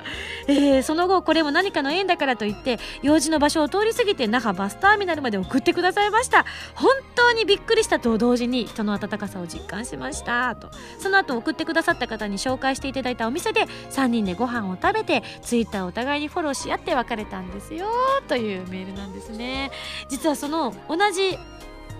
[0.48, 6.44] えー、その後これも何かの縁だからといって用事の場所を通り過ぎて那覇バスターミナルまで送ってくださいました。
[6.74, 10.54] 本当にびっくりしたと同時に人の温かさを実感しました。
[10.56, 10.70] と。
[10.98, 17.86] その後送ってくださった方に紹介していただいたお店で3人でご飯を食べてツイッターをお互いにフォローし合って別れたんですよ。
[18.28, 19.70] というメールなんですね。
[20.08, 21.38] 実はその同じ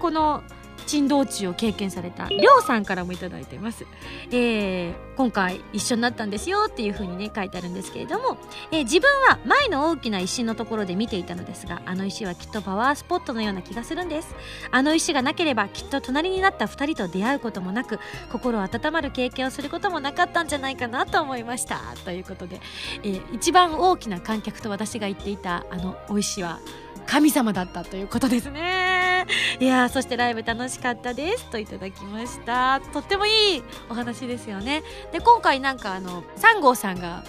[0.01, 0.43] この
[0.83, 3.87] 珍道中を経験されたりょうさんからもいただいてます、
[4.31, 8.37] えー、今回一緒になったんですよっていう風にね書いてあるんですけれども、
[8.71, 14.35] えー、自分は前の大きな石のところで見ていたのですがあの石はきっとパワースポットのような気がするんです。
[14.71, 17.99] あの石がなければきっと隣になった2人と出会うこともなく
[18.31, 21.81] 心温まる経験をすることもなかったんじゃないかなと思いました。
[22.05, 22.61] ということで、
[23.03, 26.61] えー、一番大きな観客と私が言っていたあのお石は
[27.07, 29.27] 神様だったということですね。
[29.61, 32.81] いやそしてライブ楽しかったですといただきました。
[32.93, 34.83] とってもいいお話ですよね。
[35.12, 37.25] で今回なんかあの3号さんが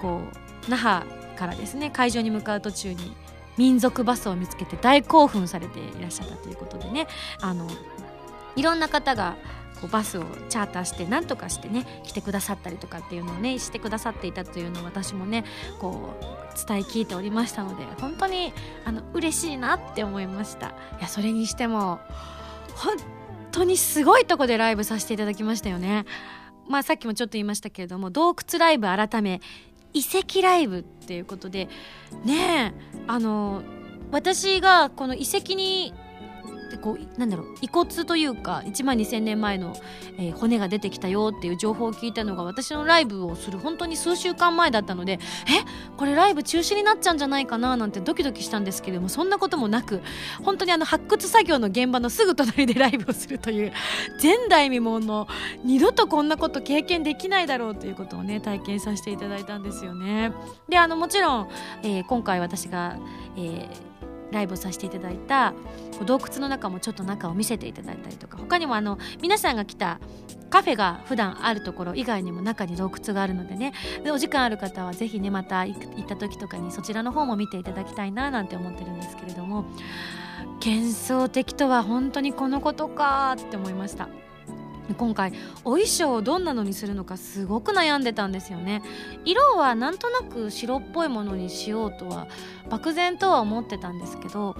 [0.00, 0.20] こ
[0.66, 1.06] う那覇
[1.36, 3.16] からですね会場に向かう途中に
[3.56, 7.06] 民族バスを見つけて大興奮されていらっしゃったということでね
[7.40, 7.68] あの
[8.56, 9.36] いろんな方が
[9.82, 15.44] こうバスをチャーターして何とかしてね来てくださったりとかっていうのをねしてくださっていたというのを私もね
[15.80, 18.52] こう伝え聞いておりましたので本当に
[18.84, 20.68] あの嬉しいなって思いました。
[20.68, 21.98] いやそれにしても
[22.76, 22.96] 本
[23.50, 26.06] 当にすごいとこでライブさせていただきましたよね。
[26.68, 29.40] まあさっきもちょっと言いましたけれども洞窟ライブ改め
[29.92, 31.68] 遺跡ライブっていうことで
[32.24, 33.62] ねえあの
[34.12, 35.92] 私がこの遺跡に
[36.78, 39.74] こうなんだろう遺骨というか1万2000年前の、
[40.18, 45.18] えー、骨が出てきたよっていう情報を聞いたのが私のライブをする本当に数週間前だったのでえ？
[45.96, 50.00] これライブ中止になっちゃうんじゃないかななんてドキドキしたんですけれどもそんなこともなく
[50.42, 53.72] 本当にあの発掘作業の現場のすぐ隣でライブをするという
[54.22, 55.28] 前代未聞の
[55.64, 60.32] 二度とこんなこと経験できないだろうということをね体験させていただいたんですよね。
[60.68, 61.48] であのもちろん、
[61.82, 62.96] えー、今回私が、
[63.36, 63.91] えー
[64.32, 65.54] ライブをさせていただいた
[66.04, 70.00] 洞窟の中もちょっと中を見せていただいたりとか他にもあの皆さんが来た
[70.50, 73.72] カフェが普段あるところ以外にも中に洞窟があるのでね
[74.04, 79.64] でお時間ある方は是非ねまた行った時とかにそちらの方も見ていただきたいななんて思ってるんですけれども
[80.64, 84.08] 幻想的とは本当にこのことかって思いました。
[84.96, 85.32] 今回
[85.64, 88.82] お衣装をどんなのにするのかすごく悩んでたんですよね。
[89.24, 92.26] 色はなんとなく白っぽいものにしようとは
[92.68, 94.56] 漠然とは思ってたんですけど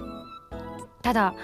[1.01, 1.35] ただ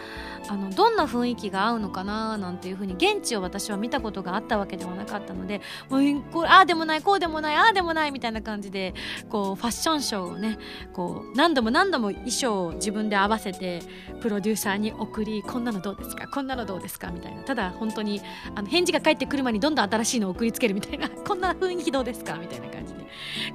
[0.47, 8.93] あのどんな雰囲気が合うのかななんていうふうに現地を私は見たことがあったわけではなかったのでもうこああでもないこうでもないああでもないみたいな感じで
[9.29, 10.57] こうファッションショーをね
[10.93, 13.81] こう何度も何度も衣装を自分で合わせて
[14.21, 17.43] プロデューサーに送りこんなのどうですかこんなのどうですかみたいな。
[17.43, 18.21] ただ本当に
[18.55, 22.99] あの返事が返ってくる前にどんどん新しいのを送りつけるみたいな こんな雰囲気どうですかみたいな感じで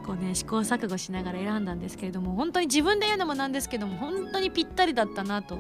[0.05, 5.59] こうね試行錯誤しながら選んだんですけれども本当に自分で言うのもなんですけども本当にぴったりだったなと。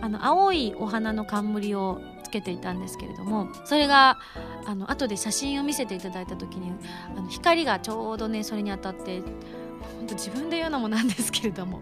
[0.00, 4.18] あの青いお花の冠をつけていたんですけれどもそれが
[4.64, 6.72] あの後で写真を見せていただいた時に
[7.16, 11.80] あの光がちょうどねそれに当たって本当自分で言うのもなんですけれども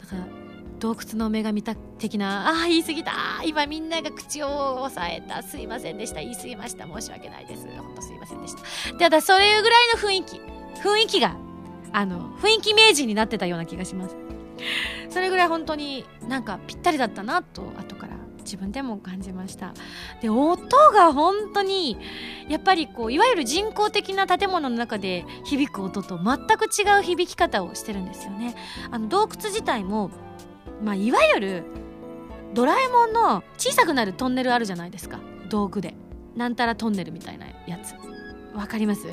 [0.00, 0.26] だから
[0.80, 3.12] 洞窟の女神的なああ言い過ぎた
[3.44, 8.56] 今みんなが口を押さえたすいませんでした言い過ぎました申し訳ないです本当すいませんでし
[8.90, 8.98] た。
[8.98, 10.40] ただそれぐらいの雰囲気
[10.80, 11.36] 雰囲気が
[11.92, 14.23] あの雰囲気名人になってたような気がします。
[15.10, 19.72] それぐらい本当になんかぴったりだったなと後から自分でも感じました。
[20.20, 21.96] で音が本当に
[22.48, 28.54] やっぱりこういわゆる人工的な建物の中で響く音と全く違う響き方をしてるんですよね。
[28.90, 30.10] あの洞窟自体も
[30.82, 31.64] まあいわゆる
[32.52, 35.20] ドラえもんの小さくなるトンネルあるじゃないですか。
[35.48, 35.94] 道具で。
[36.36, 37.94] なんたらトンネルみたいなやつ。
[38.56, 39.06] わかります？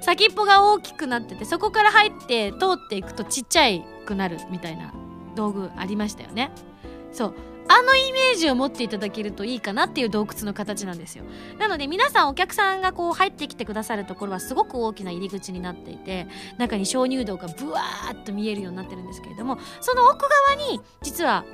[0.00, 4.92] 先っぽが大きくなっててそこから入って通っていくとちっちゃいくなるみたいな
[5.34, 6.50] 道具ありましたよね。
[7.12, 7.34] そう。
[7.68, 11.24] あのイメージを持っていただけるといいかなっていう洞窟の形なんですよ。
[11.58, 21.44] なので皆さんお客さんがこう入ってきてくださるところはすごく大きな入り口になっていて中に鍾乳洞がブワーッと見えるようになってるんですけれどもその奥側に実は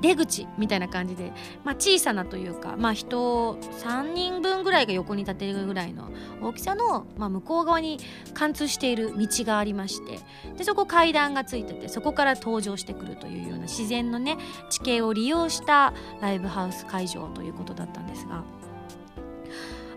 [0.00, 1.32] 出口みたいな感じで、
[1.64, 7.98] まあ、小さなというか、まあ、人3人分ぐらいが横に立てるぐらいの大きさの、まあ、向こう側に
[8.34, 10.18] 貫通している道がありまして
[10.56, 14.36] でそこ階段がついててそこから登場してくるというような自然のね
[14.70, 18.44] 地形を利用したライブハウス会場ということだったんですが。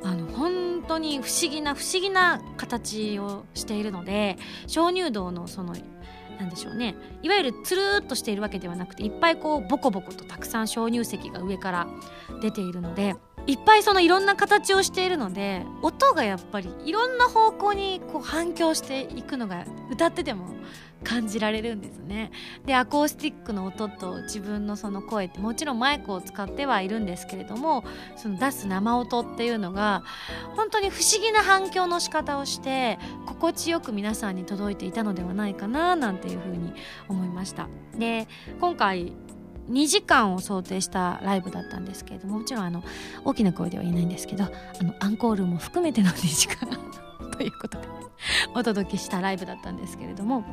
[0.04, 5.76] あの本当に不思議な不思議な形をしているので鍾乳洞のその
[6.41, 6.95] なんでしょうね。
[7.21, 11.88] いわゆるつるっとしているわけではなくていっぱいこうボコボコとたくさん鍾乳石が上から
[12.41, 20.47] 出ているのでいっぱいそのいろんな形をしているので音がやっぱりいろんな方向にこう反響していくのが歌ってても
[21.04, 22.32] 感じられるんですね。
[22.66, 27.84] でアコースティックの音と自分のその声ってもちろんマイクを使ってはいるんですけれども
[28.16, 30.04] その出す生音っていうのが
[30.56, 36.74] 本当に不思議な反響の仕方をして心地よく皆さんに届いていたのではないかななんていうふうに
[37.08, 37.68] 思いました。
[37.98, 38.28] で
[38.60, 39.14] 今回
[39.70, 42.84] 2時間を想定したライブだったんですけれどももちろんあの
[43.24, 44.50] 大きな声では言えないんですけどあ
[44.84, 47.01] のアンコールも含めての2時間。
[47.41, 47.88] ということで
[48.54, 50.43] お届けしたライブだったんですけれども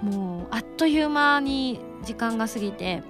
[0.00, 3.02] もうあっという間に時間が過ぎて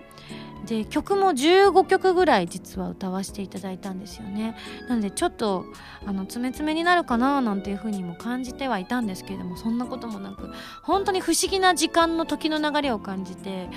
[0.67, 4.57] で曲も15曲ぐらい実は歌わせていただいたんですよね。
[4.89, 5.67] なのでちょっと
[6.07, 10.51] あの詰め詰めになるかななんていうふうにも感じてはいたんですけれどもそんなこともなく
[10.83, 13.69] 本当に不思議な時間の時の流れを感じて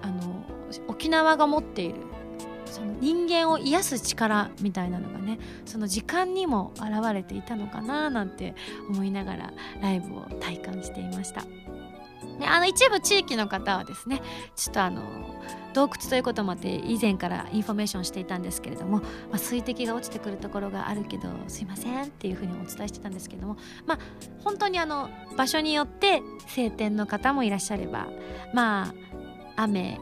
[0.00, 0.44] あの
[0.86, 2.07] 沖縄が持っている
[2.70, 8.54] その人間を癒す力みたいなのがねその時間にも現れていたのかななんて
[8.88, 11.44] 思いながらライブを体感していました。
[12.38, 14.22] ね、あの一部地域の方はですね
[14.54, 15.02] ちょっとあの
[15.74, 19.04] 洞窟ということもあって以前からインフォメーションしていたんですけれども、ま
[19.34, 23.98] あ、水滴が落ちてくるところがあるけどすいませんっていうふうにお伝えしてたんですけれども、まあ、
[24.42, 28.08] 本当にあの場所によって晴天の方もいらっしゃれば
[28.54, 28.92] ま
[29.56, 30.00] あ雨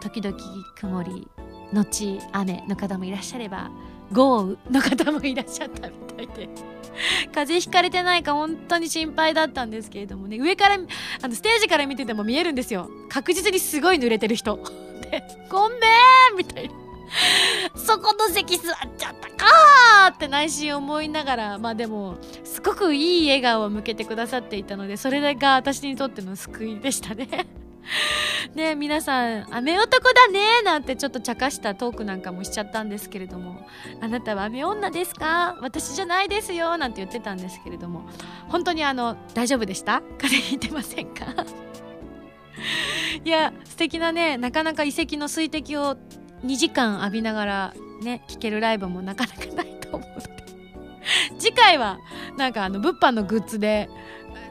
[0.00, 0.36] 時々
[0.76, 1.28] 曇り
[1.74, 3.70] 後雨の方もいらっしゃれば
[4.12, 6.48] 豪雨の方もいらっしゃったみたいで
[7.34, 10.76] 風邪ひかれてないか本当に心配だったんですけれどもね上から
[11.22, 14.56] あのステージから見てても見えるんですよ確実にすごい濡れてる人
[15.10, 15.74] で「ごめ
[16.32, 16.74] ん!」みたいな。
[17.76, 27.28] そこの席座っちゃったかーって内心思いながらまあでもすごくいい笑顔を向けてくださっていたのでそれが私にとっての救いでしたね
[28.54, 33.66] ね皆さん雨男だねなんてちょっと茶化したトークなんかもしちゃったんですけれども
[34.00, 35.56] あなたは雨女ですか？
[35.60, 38.08] 私じゃないですよなんて言ってたんですけれども
[38.48, 40.00] 本当にあの大丈夫でした？
[40.18, 41.26] 風邪ひいてませんか？
[43.24, 45.96] いや素敵なねなかなか遺跡の水滴を
[46.44, 50.34] 2時間浴びながらね聴けるライブもなかなかないと思うので。
[51.38, 51.98] 次回は
[52.38, 53.88] なんかあの物販のグッズで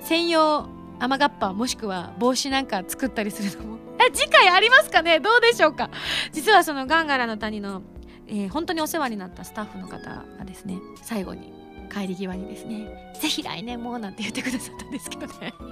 [0.01, 0.67] 専用
[0.99, 3.77] 雨がっぱもしくは帽子なんか作ったりするのも。
[3.99, 5.19] え次回ありますかね？
[5.19, 5.89] どうでしょうか？
[6.31, 7.81] 実はそのガンガラの谷の、
[8.27, 9.97] えー、本当にお世話になったスタッフの方
[10.39, 11.53] がですね最後に
[11.93, 15.53] 帰り際にですねぜひ来年もなんて言ってくださったんですけどね。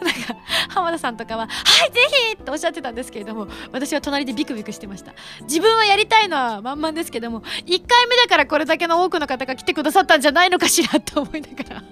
[0.00, 0.36] なんか
[0.68, 5.12] 浜田さんとかは「はいぜひ!」っておっしゃってたんですけれども私は隣でビクビクしてました。
[5.42, 11.82] 自分はやりたいのは満々ですけども1回目だからこれだけの多くの方が来てくださったんじゃないのかしらと思いながら。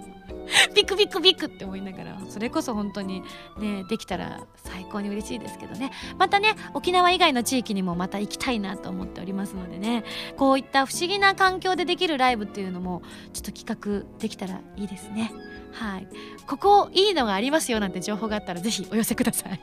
[0.75, 3.23] ビクビクビクって思いながらそれこそ本当に
[3.59, 5.91] ねできたら最高に嬉しいですけどね。
[6.19, 10.05] またね沖縄以外の地域にもまた行きたいなと思っておりますのでね。
[10.37, 13.03] こういった不思議な環境でできるライブっていうのも
[13.33, 15.33] ちょっと企画できたらいいですね。
[15.73, 16.09] はい。
[16.47, 19.61] ここいいのがありますよなんて情報があったら是非お寄せください。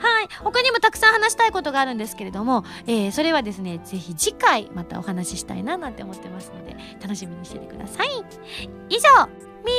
[0.00, 0.28] はい。
[0.42, 8.08] 他にもたくさん話したいことがあるんですけれども、えー、それはですねぜひ次回またお話ししたいななんて思ってますので楽しみにしててください。
[8.88, 9.26] 以上
[9.64, 9.72] ミ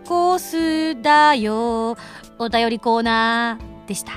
[0.00, 1.96] ンコスだよ。
[2.38, 4.12] お便りコーナーでした。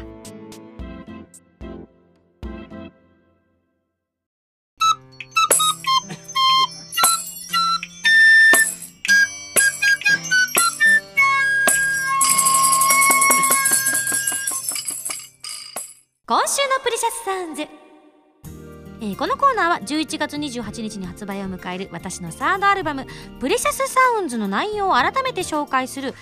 [16.30, 26.14] 今週の Precious Sounds、えー、このコーナーは11月28日に発売を迎える私のサードアルバム「Precious Sounds」の内容を改めて紹介する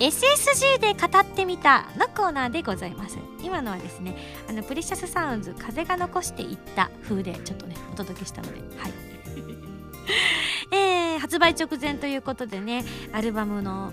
[0.00, 3.18] SSG で語ってみたのコーナーでございます。
[3.40, 4.16] 今のはですね
[4.48, 8.92] あの Precious Sounds 風が残していった風でちょっとねお届けしたのではい。
[10.76, 13.92] えー、発売直前ということでねアルバムの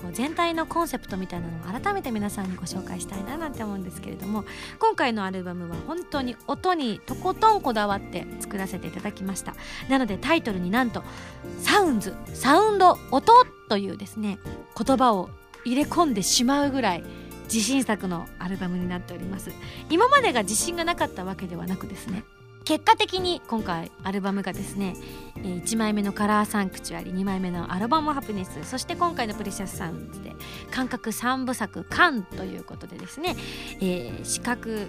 [0.00, 4.44] こう全体のコンセプトみたいなのを改めて皆さんにご紹介したいななんて思うんですけれども
[4.78, 9.54] 今回のアルバムは本当に音にとことんこだわって作らせていただきました。
[9.88, 11.02] なのでタイトルになんと
[11.60, 13.32] 「サウンズ」「サウンド」「音」
[13.68, 14.38] というですね
[14.76, 15.30] 言葉を
[15.64, 17.04] 入れ込んでしまうぐらい
[17.44, 19.52] 自信作のアルバムになっております。
[19.90, 22.24] 今までが自信がなかったわけではなくですね
[22.68, 24.94] 結果的に今回アルバムがですね
[25.36, 30.36] 1枚目の「カラーサンクチュアリ」2枚目の「アルバムハプネス」そして今回の「プレシャスサウンズ」で
[30.70, 33.36] 感覚3部作「カン」ということでですね、
[33.80, 34.86] えー、視覚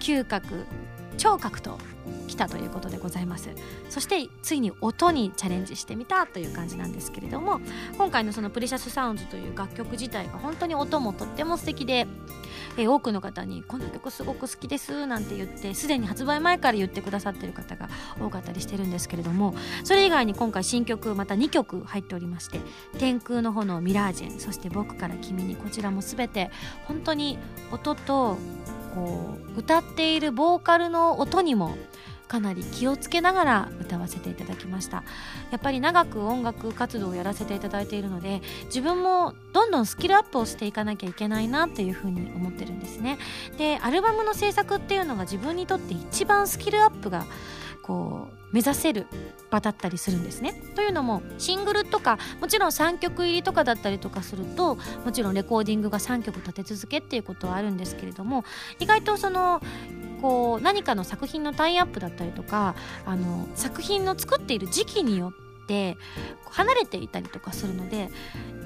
[0.00, 0.64] 嗅覚
[1.18, 1.78] 聴覚と
[2.28, 3.50] 来たということでございます。
[3.90, 7.60] そしてついに音にチャレンジしてみたという感じなんですけれども
[7.98, 12.06] 今回のその「プレシャスサウンズ」という楽曲自体が本当に音もとっても素敵で、
[12.78, 17.88] え、多くの方に「この曲すごく好きです」なんて言ってすでに発売前から言ってくださってる方が
[18.20, 19.54] 多かったりしてるんですけれども
[19.84, 22.60] それ以外に今回新曲また2曲入っておりまして
[22.98, 26.50] 「天空の炎ミラージェン」そして「僕から君に」こちらも全て
[26.86, 27.38] 本当に
[27.70, 28.38] 音と
[28.94, 31.76] こう歌っているボーカルの音にも
[32.32, 35.04] かなり気をつけながら歌わせていただきました。
[35.50, 43.18] やっぱり長く音楽活動をやらせていただいているので自分もどんどんスキルアップをしていかなきゃいけないなっていうふうに思ってるんですね。
[43.58, 47.26] でアルバムの制作っていうのが自分にとって一番スキルアップが
[47.82, 49.06] こう目指せる
[49.50, 50.54] 場だったりするんですね。
[50.74, 58.44] というのもシングルとかもちろん3曲入りとかだったりとかするともちろんレコーディングが3曲立て続けっていうことはあるんですけれども
[58.78, 59.60] 意外とその
[60.20, 65.32] こう何かの作品のタイアップだったりとかあの作品の作っている時期によっ
[65.66, 65.96] て
[66.50, 68.10] 離れていたりとかするので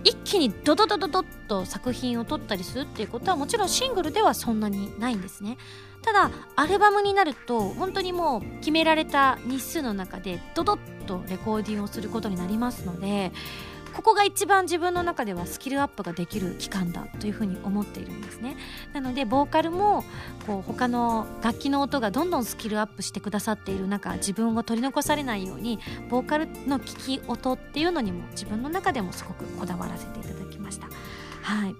[0.04, 5.56] 一気にドドドドドッと作品を撮ったりするっていうことはもちろんシングルではそんなにないんですね。
[6.02, 13.32] ただアルバムになると本当にもう決められた日数の中でドドッとレコーディングをすることになりますので
[13.96, 18.58] ここが一番自分の中ではスキルアップができる期間だというふうに思っているんですね。
[18.92, 20.04] なのでボーカルも
[20.46, 25.78] こう他の楽器の音がどんどんスキルアップしてくださっている中自分を取り残されないように
[26.10, 30.88] ボーカルの聞き音っていうのにも自分の中でもすごくこだわらせていただきました。
[31.42, 31.74] はい。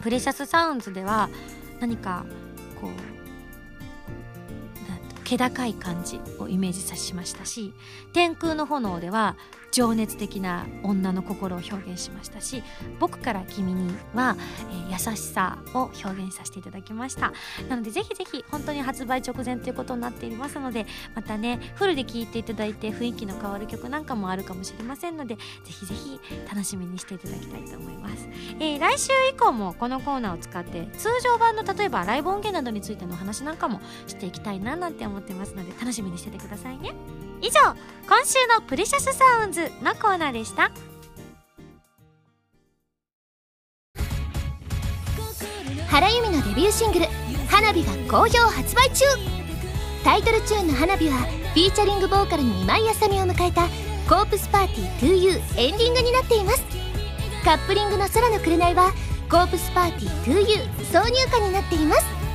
[0.00, 1.28] プレシャスサウンズでは
[1.80, 2.24] 何か
[2.80, 3.15] こう
[5.26, 7.74] 気高い感じをイメージさしましたし
[8.14, 9.36] 「天空の炎」では
[9.72, 12.62] 情熱的な女の心を表現しましたし
[12.98, 14.36] 僕から君には、
[14.88, 17.32] えー、優しさを表現させていただきました。
[17.68, 28.28] なのでぜひぜひ本当に発売直前ということになっていますのでまたねフルで聴いていただいて雰囲気の変わる曲なんかもあるかもしれませんのでぜひぜひ楽しみにしていただきたいと思います、
[28.60, 36.94] えー、来週以降もこのコーナーを使って通常版の例えばライブ音源などについてのお話なんかもしていきたいななんて思思ってますので楽しみにしててくださいね。
[37.40, 37.60] 以上
[38.06, 40.70] 今週のプレシャスサウンズのコーナーでした。
[45.88, 47.06] 原由美のデビューシングル
[47.48, 49.04] 「花火」が好評発売中。
[50.04, 51.16] タイトルチューンの「花火」は
[51.54, 53.62] フィーチャリングボーカルに今井あさみを迎えた
[54.08, 56.62] 「コープスパーティー 2U」エンディングになっています。
[57.44, 58.92] カップリングの「空の紅」は
[59.30, 62.25] 「コープスパーティー 2U」挿入歌になっています。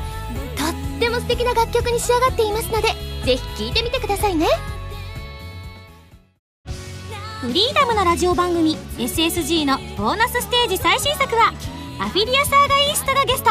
[1.02, 2.90] っても素敵な楽曲に仕上がっていますので
[3.26, 4.46] ぜひ聴いてみてくださいね。
[7.42, 11.54] フリーダムのラジオ番組 SSG のボーナスステージ最新作は
[12.00, 13.50] アフィリアサーガイーストがゲスト。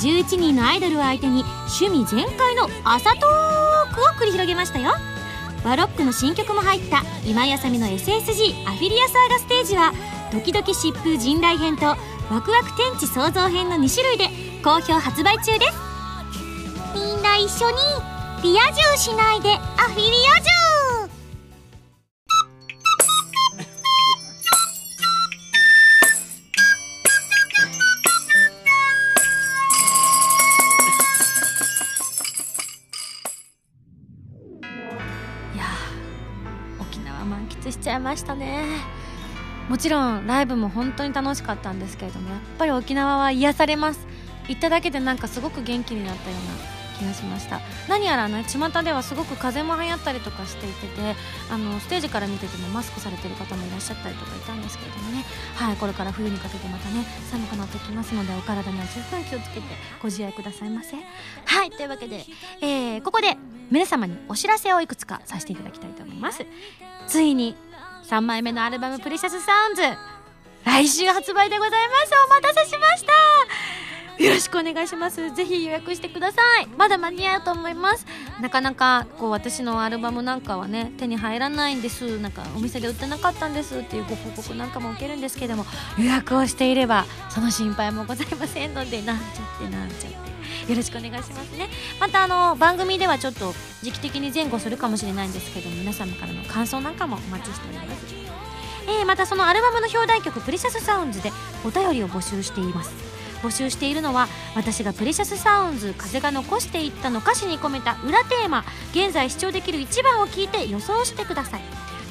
[0.00, 1.42] 11人のアイドルを相手に
[1.80, 4.92] 趣味全開の朝トークを繰り広げましたよ。
[5.64, 9.92] バロックの新曲も入った今井あさみの SSG アフィリアサーガステージは
[10.30, 11.96] ドキドキ疾風陣雷編とワ
[12.42, 14.28] クワク天地創造編の2種類で
[14.62, 15.87] 好評発売中です。
[17.38, 17.76] 一緒に
[18.42, 20.02] リア充しないでアフィリ
[20.36, 20.58] ア充
[37.88, 38.64] ちゃいましたね。
[39.70, 44.06] もちろんライブも本当に楽しかったんですけれどもやっぱり沖縄は癒されます。
[44.46, 47.60] 行っただけでなんかすごく元気になったような気がしました。
[47.88, 51.14] 何やらね巷ではすごく風邪も流行ったりとかしていてて
[51.50, 55.24] あのステージから見ててもマスクされてる方もいらっしゃったりとかいたんですけれどもね。
[55.56, 59.62] はいこれから冬にかけてまたね寒くなってきますのでお体には十分気をつけて
[60.02, 60.96] ご自愛くださいませ。
[60.96, 62.24] はいというわけで、
[62.60, 63.36] えー、ここで
[63.70, 66.44] 皆様にお知らせをいくつかさせていただきたいと思います。
[67.06, 67.56] ついに
[68.08, 69.82] 3枚目のアルバム「プレシャスサウンズ」
[70.64, 72.12] 来週発売でございます。
[72.26, 73.77] お待たせしました。
[74.24, 75.32] よろしくお願いします。
[75.34, 76.66] ぜひ予約してください。
[76.76, 78.04] まだ間に合うと思います。
[78.40, 82.18] なかなかこう私のアルバムなんかはね手に入らないんです。
[82.18, 83.78] なんかお店で売ってなかったんです。
[83.78, 85.64] っていうご報告なんかも受けるんですけども
[85.98, 90.28] 予約をしていればその心配もございませんのでなんちゃってなんちゃって。
[90.68, 91.70] よろしくお願いしますね。
[92.00, 98.28] またあの番組ではちょっと時期的に前後するかもしれないんですけど皆様からの感想なんかもお待ちしております。
[98.88, 101.30] えー、またそのアルバムの表題曲「Precious Sounds」で
[101.64, 103.17] お便りを募集しています。
[103.42, 111.60] 募集しているのは私が Precious Sounds 風が残していったの歌詞に込めた裏テーマ現在視聴できる1番を聞いて予想してください。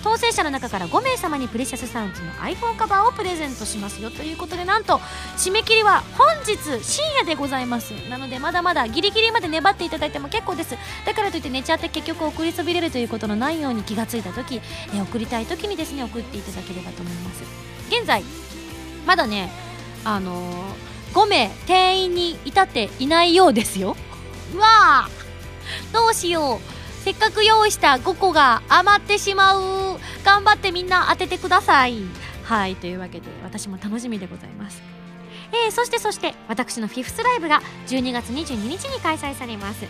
[0.03, 4.09] 当選者の中から5名様にプレシャスサウンズの iPhone カバーをプレゼントしますよ。
[4.09, 4.99] ということでなんと
[5.35, 7.91] 締め切りは本日深夜でございます。
[8.09, 10.77] なのでまだまだギリギリまで粘っていただいても結構です。
[11.05, 14.61] だからといって寝ちゃって結局送りそびれるということのないように気がついた時、
[14.93, 17.43] え送りたい時にですね送っていただければと思います。
[17.89, 18.23] 現在
[19.05, 19.49] まだね
[20.05, 23.95] あのー5名定員に至っていないようですよ。
[24.53, 24.65] うわ
[25.05, 25.09] あ
[25.93, 27.03] どうしよう。
[27.03, 29.99] せっかく用意した5個が余ってしまう。
[30.23, 32.01] 頑張ってみんな当ててください。
[32.43, 34.81] はいというわけで私も楽しみでございます。
[35.65, 39.85] えー、そしてそして私のフィフスライブが12月22日に開催されます。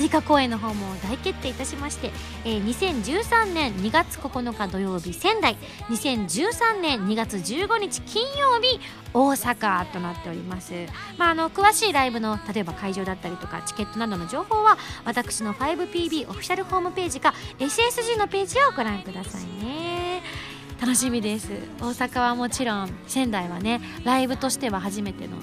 [0.00, 2.10] 追加公演の方も大決定いたしまして、
[2.46, 5.58] えー、2013年2月9日土曜日仙台
[5.90, 8.80] 2013年2月15日金曜日
[9.12, 10.72] 大阪となっております、
[11.18, 19.89] まあ、あの詳しいライブの例えば会場だったりとかチケットなどの情報は私の 5PB オフィシャルホームページか SSG のページをご覧くださいね。
[20.80, 21.48] 楽しみです。
[21.78, 25.36] 大阪はもちろん仙台はねライブとしては初めての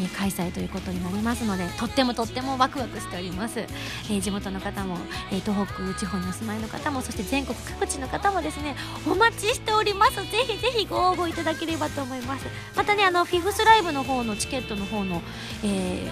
[0.00, 4.96] えー、開催ということになりますのでとってもとってもワクワクしております、えー、地元の方も、
[5.32, 8.76] えー、東北地方にお住まいの方もそして全国各地の方もですね
[9.06, 10.16] お待ちしております。
[10.16, 12.46] ぜひぜひご応募いただければと思います。
[12.76, 15.22] またねあのフィフスライブの方のチケットの方の、
[15.64, 16.10] え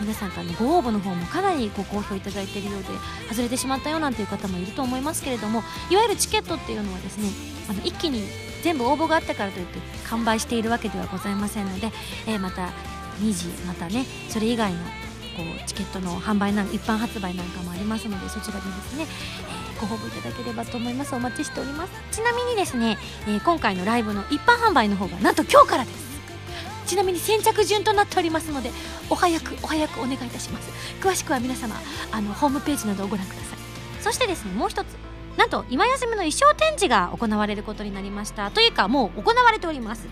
[0.00, 2.88] 皆さんからのご応募の方もかなりご好評いただいているようで
[3.30, 7.28] 外れてしまったよなんていう方もいると思いますけれどもいわゆるチケットっていうのはですね
[7.68, 8.22] あの一気に
[8.62, 9.78] 全部応募があったからといって
[10.08, 11.90] 完売しているわけではございませんので、
[12.26, 12.70] えー、また
[13.20, 14.78] 2時またねそれ以外の
[15.38, 19.06] こうチケットの販売なん一般発売なんかもありますのでそちらでですね、
[19.76, 21.14] えー、ご応募いただければと思います。
[21.14, 21.92] お待ちしております。
[22.10, 26.07] ちなみにですね、えー、今回のライブの一般販売の方がなんと今日からです。
[26.88, 28.70] ちなみに先着順となっておりますので
[29.10, 30.70] お早くお早くお願いいたします。
[31.00, 31.76] 詳しくは皆様
[32.10, 33.58] あのホームページなどをご覧ください。
[34.00, 34.86] そしてですねもう一つ。
[35.36, 38.50] なんと今休みの衣装展示が行われることになりました。
[38.50, 40.08] というかもう行われております、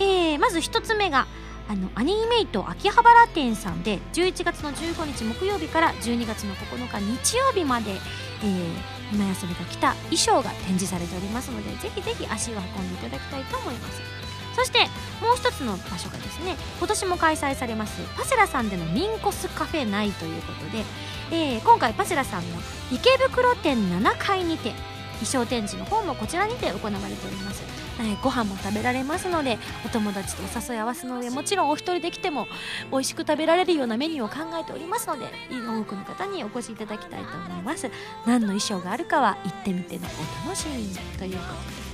[0.00, 1.28] えー、まず1つ目が
[1.68, 14.27] あのアニメイト秋葉原店さんで11月の15日木曜日から12月の9日日曜日まで、えー、今休みが来た衣装が展示されておりますのでぜひぜひ足を運んでいただきたいと思います。
[14.58, 14.80] そして
[15.24, 20.84] もう一つの場所がですね今年も開催されますパセラさんでのミンコスカフェ内ということで
[21.30, 22.56] えー、今回パセラさんの
[22.90, 24.72] 池袋店7階にて
[25.20, 27.62] 衣装展示の方もこちらにて行われております、
[28.00, 32.46] えー、ご飯も食べられますのでお友達とお誘い合わせの上もちろんお一人で来ても
[32.90, 37.90] 美味しく食べられるようなメニューを考えておりますので多くの方にお越しいただきたいと思います。
[38.26, 40.06] 何の衣装があるかは行ってみての
[40.44, 40.94] お楽しみに。
[41.18, 41.87] ということです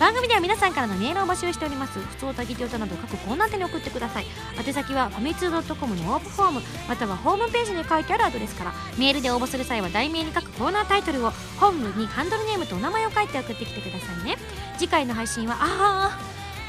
[0.00, 1.98] 番組では皆さんからのメールを募集しております。
[1.98, 4.24] 普通おたぎて歌など各コーナー宛に送ってください。
[4.56, 8.72] 宛先はファミツー .com のオープンフォームまたはホームページに書いてあるアドレスから。
[8.96, 14.38] メールで応募する際は題名に書くコーナータイトルを本部にハンドルネームとお名前を書いて送ってきてくださいね。
[14.78, 16.18] 次回の配信はあ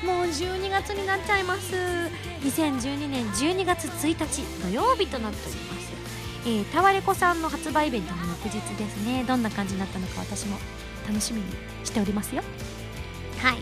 [0.04, 1.74] あもう12月になっちゃいます。
[2.44, 5.92] 2012年12月1日土曜日となっております。
[6.44, 9.24] えー、タワレコさんの発売イベントの翌日ですね。
[9.26, 10.58] どんな感じになったのか私も
[11.08, 11.46] 楽しみに
[11.86, 12.44] しておりますよ。
[13.42, 13.58] はい。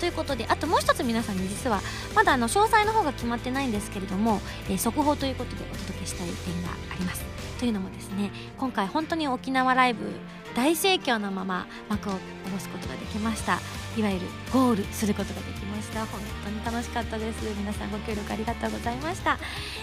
[0.00, 1.80] ということであともう一つ皆さんに実は
[2.14, 7.24] まだあの詳細の方が決まってないんですけれども、えー、速報ということでお届けしたい点があります。
[7.58, 10.12] というのもですね今回本当に沖縄ライブ
[10.54, 12.18] 大盛況のまま幕を下
[12.52, 13.58] ろすことができました。
[13.96, 16.06] いわゆるゴールすることができました。
[16.06, 17.44] 本当に楽しかったです。
[17.58, 19.38] 皆さんご協力ありがとうございました、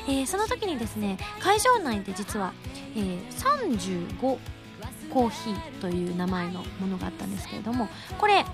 [0.07, 2.53] えー、その時にですね会場内で実は、
[2.95, 4.37] えー、35
[5.09, 7.87] コーヒーという名前のものがあったんですけれども
[8.17, 8.45] これ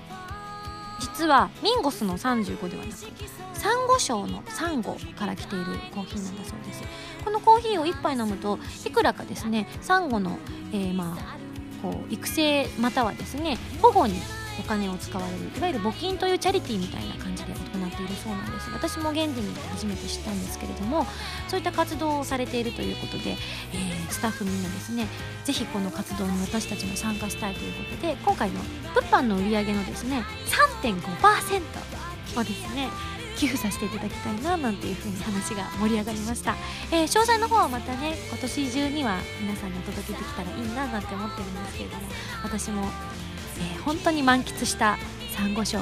[1.01, 6.83] 実はミンゴスの35ではなくサンゴ礁のサンゴから来ているコーヒーなんだそうです。
[7.23, 10.37] このコーヒーを1杯飲むといくらかですねサンゴの、
[10.71, 11.37] えー、まあ
[11.81, 14.15] こう育成またはですね保護に
[14.59, 17.53] お金を使われるいわゆる募金というチャリティーみたいな感じで
[18.07, 18.69] ているそうなんです。
[18.71, 21.05] 私も現地に行って初めて知ったんですけれども
[21.47, 25.07] そういった活動をされているということで、えー、スタッフみんなですね
[25.43, 28.59] ぜひこの活動に私たちも参加したいということで今回の
[28.93, 30.23] 物販の売り上げのですね
[30.81, 32.89] 3.5%をですね
[33.37, 36.55] 寄付させていただきたいななんていう風に話が盛り上がりました、
[36.91, 42.03] えー、詳細の方はまたね今年中には皆さんにお届けできたらいいななんて思ってるんですけれども
[42.43, 42.83] 私も
[43.61, 44.97] えー、本当に満喫した
[45.31, 45.79] サンゴ礁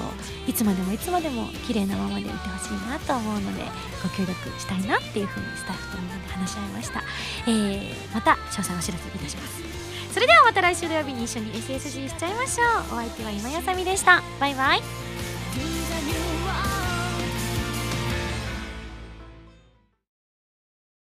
[0.47, 3.63] いつまでもいつまでも綺麗なままでいてほしいなと思うので
[4.01, 7.03] ご協力したいなっていうふうにスタッフとみんなで話し合いました、
[7.47, 9.69] えー、また詳細お知らせいたします。
[10.13, 12.67] それではまた来週土曜日に一緒に SSG しちゃいましょう。
[12.93, 14.23] お相手は今やさみでした。
[14.39, 14.81] バイバイ。